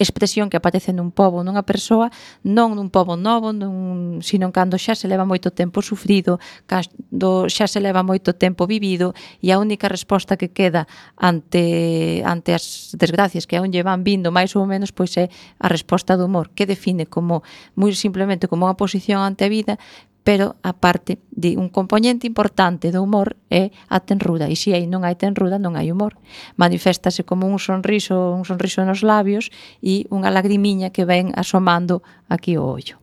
[0.02, 2.10] expresión que aparece nun pobo nunha persoa,
[2.42, 7.70] non nun pobo novo, nun, sino cando xa se leva moito tempo sufrido, cando xa
[7.70, 13.46] se leva moito tempo vivido e a única resposta que queda ante ante as desgracias
[13.46, 15.30] que aún lle van vindo máis ou menos pois é
[15.62, 17.46] a resposta do humor, que define como
[17.78, 19.78] moi simplemente como unha posición ante a vida
[20.24, 24.86] pero a parte de un componente importante do humor é a tenruda, e se aí
[24.86, 26.14] non hai tenruda non hai humor.
[26.54, 29.50] Manifestase como un sonriso, un sonriso nos labios
[29.82, 33.02] e unha lagrimiña que ven asomando aquí o ollo.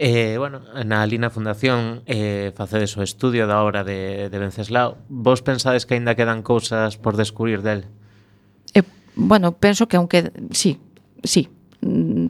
[0.00, 4.96] Eh, bueno, na Lina Fundación eh, facedes o estudio da obra de, de Venceslao.
[5.12, 7.84] Vos pensades que aínda quedan cousas por descubrir del?
[8.72, 8.80] Eh,
[9.12, 10.32] bueno, penso que aunque...
[10.56, 10.80] Sí,
[11.20, 11.52] sí,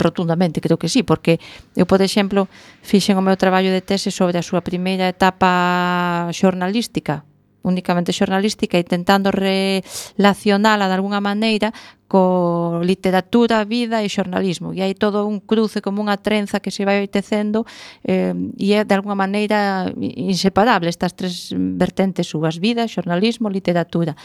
[0.01, 1.38] rotundamente, creo que sí, porque
[1.76, 2.48] eu, por exemplo,
[2.80, 7.28] fixen o meu traballo de tese sobre a súa primeira etapa xornalística,
[7.62, 11.76] únicamente xornalística e tentando relacionala de alguna maneira
[12.11, 14.74] co literatura, vida e xornalismo.
[14.74, 17.62] E hai todo un cruce como unha trenza que se vai tecendo
[18.03, 24.18] eh, e é de alguna maneira inseparable estas tres vertentes súas, vida, xornalismo, literatura.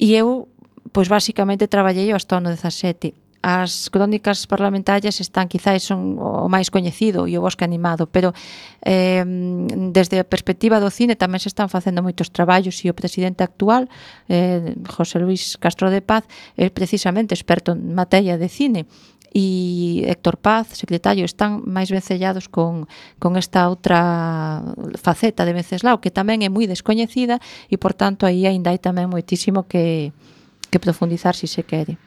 [0.00, 0.48] E eu,
[0.96, 6.72] pois basicamente traballei hasta o ano 17 as crónicas parlamentarias están quizáis son o máis
[6.72, 8.32] coñecido e o bosque animado, pero
[8.80, 9.20] eh,
[9.92, 13.92] desde a perspectiva do cine tamén se están facendo moitos traballos e o presidente actual,
[14.32, 16.24] eh, José Luis Castro de Paz,
[16.56, 18.88] é precisamente experto en materia de cine
[19.36, 22.88] e Héctor Paz, secretario, están máis vencellados con,
[23.20, 24.62] con esta outra
[24.96, 29.12] faceta de Venceslao, que tamén é moi descoñecida e, por tanto, aí aínda hai tamén
[29.12, 30.16] moitísimo que,
[30.72, 32.00] que profundizar se si se quere.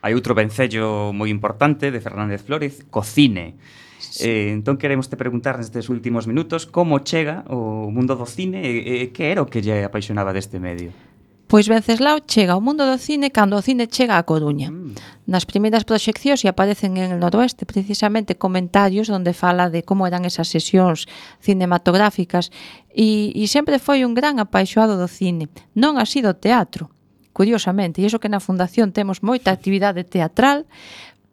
[0.00, 3.58] Hai outro vencello moi importante de Fernández Flórez, Cocine.
[3.98, 4.30] Sí.
[4.30, 9.02] Eh, entón queremos te preguntar nestes últimos minutos como chega o mundo do cine e,
[9.02, 10.94] e que era o que lle apaixonaba deste medio?
[11.48, 14.68] Pois Venceslao chega ao mundo do cine cando o cine chega a Coruña.
[14.68, 14.94] Mm.
[15.26, 20.28] Nas primeiras proxeccións e aparecen en el noroeste precisamente comentarios onde fala de como eran
[20.28, 21.08] esas sesións
[21.40, 22.52] cinematográficas
[22.92, 26.92] e, e sempre foi un gran apaixoado do cine, non así do teatro
[27.38, 30.66] curiosamente, e iso que na fundación temos moita actividade teatral,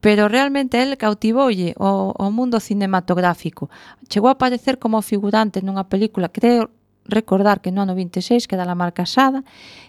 [0.06, 3.74] pero realmente el cautivolle o, o mundo cinematográfico.
[4.06, 6.70] Chegou a aparecer como figurante nunha película, creo
[7.10, 9.42] recordar que no ano 26 queda la marca Sada,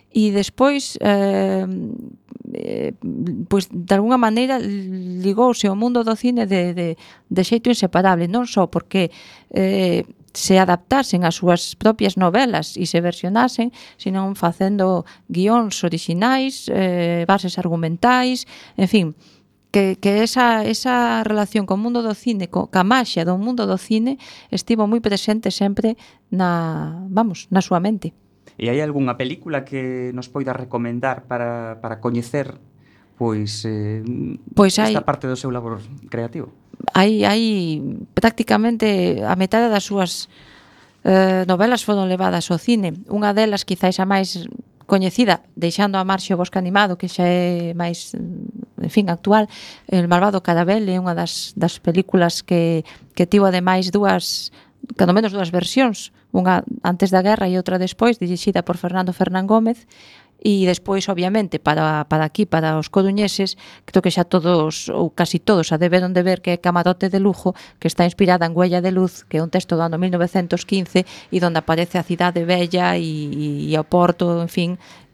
[0.09, 1.69] e despois eh,
[2.57, 2.97] eh,
[3.53, 6.89] pois de alguna maneira ligouse ao mundo do cine de, de,
[7.29, 9.13] de xeito inseparable, non só porque
[9.53, 17.25] eh, se adaptasen ás súas propias novelas e se versionasen, senón facendo guións orixinais, eh,
[17.25, 18.45] bases argumentais,
[18.77, 19.07] en fin,
[19.73, 23.81] que, que esa, esa relación co mundo do cine, co, ca maxia do mundo do
[23.81, 24.21] cine,
[24.53, 25.97] estivo moi presente sempre
[26.29, 28.13] na, vamos, na súa mente.
[28.61, 32.61] E hai algunha película que nos poida recomendar para, para coñecer
[33.17, 34.05] pois, eh,
[34.53, 34.93] pois hai...
[34.93, 35.81] esta parte do seu labor
[36.13, 36.53] creativo?
[36.95, 37.45] hai, hai
[38.15, 40.29] prácticamente a metade das súas
[41.07, 42.95] eh, novelas foron levadas ao cine.
[43.07, 44.47] Unha delas, quizáis a máis
[44.87, 49.51] coñecida, deixando a marxe o bosque animado, que xa é máis, en fin, actual,
[49.91, 52.87] El malvado carabel é unha das, das películas que,
[53.19, 54.55] que tivo ademais dúas
[54.95, 59.51] cando menos dúas versións, unha antes da guerra e outra despois, dirixida por Fernando Fernán
[59.51, 59.91] Gómez,
[60.43, 65.41] e despois obviamente para, para aquí, para os coruñeses, creo que xa todos ou casi
[65.41, 68.85] todos a deberon de ver que é Camarote de Lujo, que está inspirada en Huella
[68.85, 72.95] de Luz, que é un texto do ano 1915 e onde aparece a cidade bella
[72.95, 74.71] e, e, e o porto, en fin,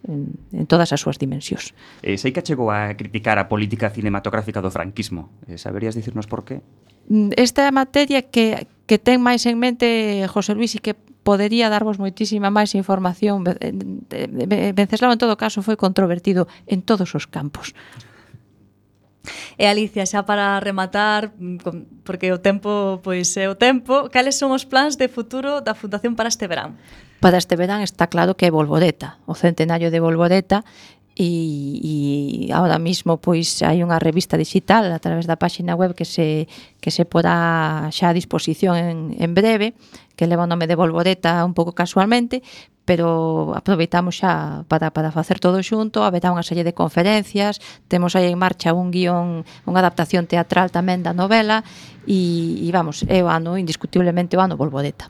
[0.09, 1.75] en, en todas as súas dimensións.
[2.03, 5.31] Eh, sei que chegou a criticar a política cinematográfica do franquismo.
[5.47, 6.61] Eh, saberías dicirnos por qué?
[7.09, 10.99] Mm, esta é a materia que, que ten máis en mente José Luis e que
[11.23, 13.47] podería darvos moitísima máis información.
[13.47, 17.75] Eh, venceslao, en todo caso, foi controvertido en todos os campos.
[19.55, 24.51] E Alicia, xa para rematar, mm, porque o tempo pois é o tempo, cales son
[24.51, 26.75] os plans de futuro da Fundación para este verán?
[27.23, 30.67] Para este verán está claro que é Volvodeta, o centenario de Volvodeta,
[31.15, 36.09] e, e ahora mismo pois hai unha revista digital a través da páxina web que
[36.09, 36.49] se,
[36.81, 39.77] que se porá xa a disposición en, en breve
[40.17, 42.43] que leva o nome de Volvoreta un pouco casualmente,
[42.85, 48.27] pero aproveitamos xa para, para facer todo xunto, haberá unha serie de conferencias, temos aí
[48.27, 51.63] en marcha un guión, unha adaptación teatral tamén da novela,
[52.05, 55.09] e, e vamos, é o ano, indiscutiblemente o ano Volvoreta.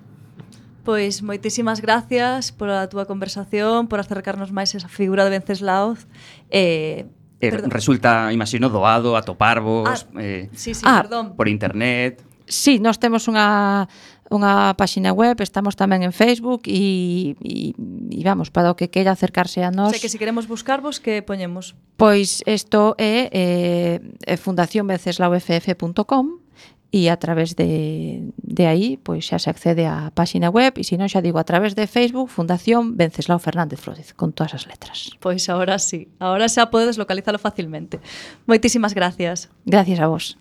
[0.82, 6.10] Pois moitísimas gracias pola túa conversación, por acercarnos máis esa figura de Venceslaoz.
[6.50, 7.06] Eh,
[7.38, 7.70] eh, perdón.
[7.70, 11.38] resulta, imagino, doado atoparvos ah, eh, sí, sí, ah, perdón.
[11.38, 12.20] por internet.
[12.50, 13.86] Sí, nós temos unha
[14.32, 19.12] unha páxina web, estamos tamén en Facebook e, e, e vamos, para o que queira
[19.12, 19.92] acercarse a nós.
[19.92, 21.76] O sea, que se queremos buscarvos, que poñemos?
[22.00, 24.00] Pois isto é eh,
[24.40, 26.40] fundacionveceslauff.com
[26.92, 31.00] e a través de, de aí pois xa se accede á páxina web e se
[31.00, 35.08] non xa digo a través de Facebook Fundación Venceslao Fernández Flórez con todas as letras.
[35.16, 38.04] Pois agora sí, agora xa podedes localizalo facilmente.
[38.44, 39.48] Moitísimas gracias.
[39.64, 40.36] Gracias a vos.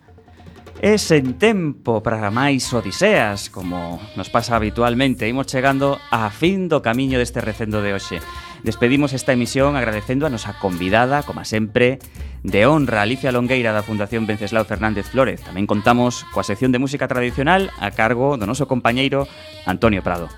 [0.82, 6.82] E sen tempo para máis odiseas, como nos pasa habitualmente, imos chegando a fin do
[6.82, 8.18] camiño deste recendo de hoxe.
[8.66, 12.02] Despedimos esta emisión agradecendo a nosa convidada, como sempre,
[12.42, 15.46] de honra Alicia Longueira da Fundación Venceslao Fernández Flores.
[15.46, 19.30] Tamén contamos coa sección de música tradicional a cargo do noso compañeiro
[19.70, 20.34] Antonio Prado.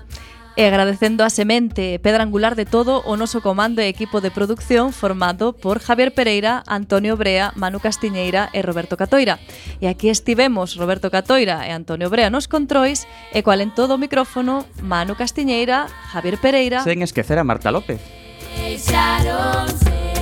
[0.56, 4.94] E agradecendo a semente pedra angular de todo o noso comando e equipo de producción
[4.94, 9.42] formado por Javier Pereira, Antonio Brea, Manu Castiñeira e Roberto Catoira.
[9.82, 13.98] E aquí estivemos Roberto Catoira e Antonio Brea nos controis e cual en todo o
[13.98, 16.86] micrófono Manu Castiñeira, Javier Pereira...
[16.86, 17.98] Sen esquecer a Marta López.
[18.54, 20.13] Deixaronse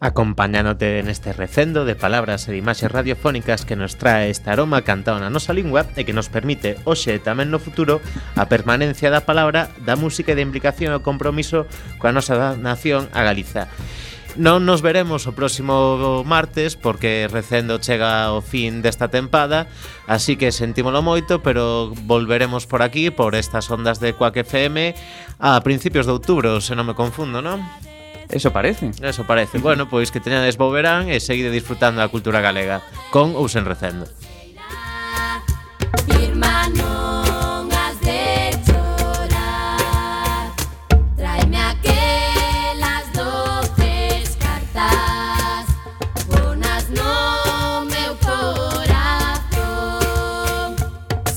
[0.00, 5.20] acompañándote en este recendo de palabras e imaxes radiofónicas que nos trae este aroma cantado
[5.20, 8.00] na nosa lingua e que nos permite hoxe e tamén no futuro
[8.32, 11.68] a permanencia da palabra, da música e da implicación e o compromiso
[12.00, 13.68] coa nosa nación a Galiza.
[14.40, 19.68] Non nos veremos o próximo martes porque recendo chega o fin desta tempada,
[20.08, 24.96] así que sentímolo moito, pero volveremos por aquí, por estas ondas de Quack FM,
[25.42, 27.60] a principios de outubro, se non me confundo, non?
[28.32, 28.90] Eso parece.
[29.02, 29.58] Eso parece.
[29.58, 33.66] bueno, pois que teñades bo verán e seguide disfrutando da cultura galega, con ou sen
[33.66, 34.06] recendo.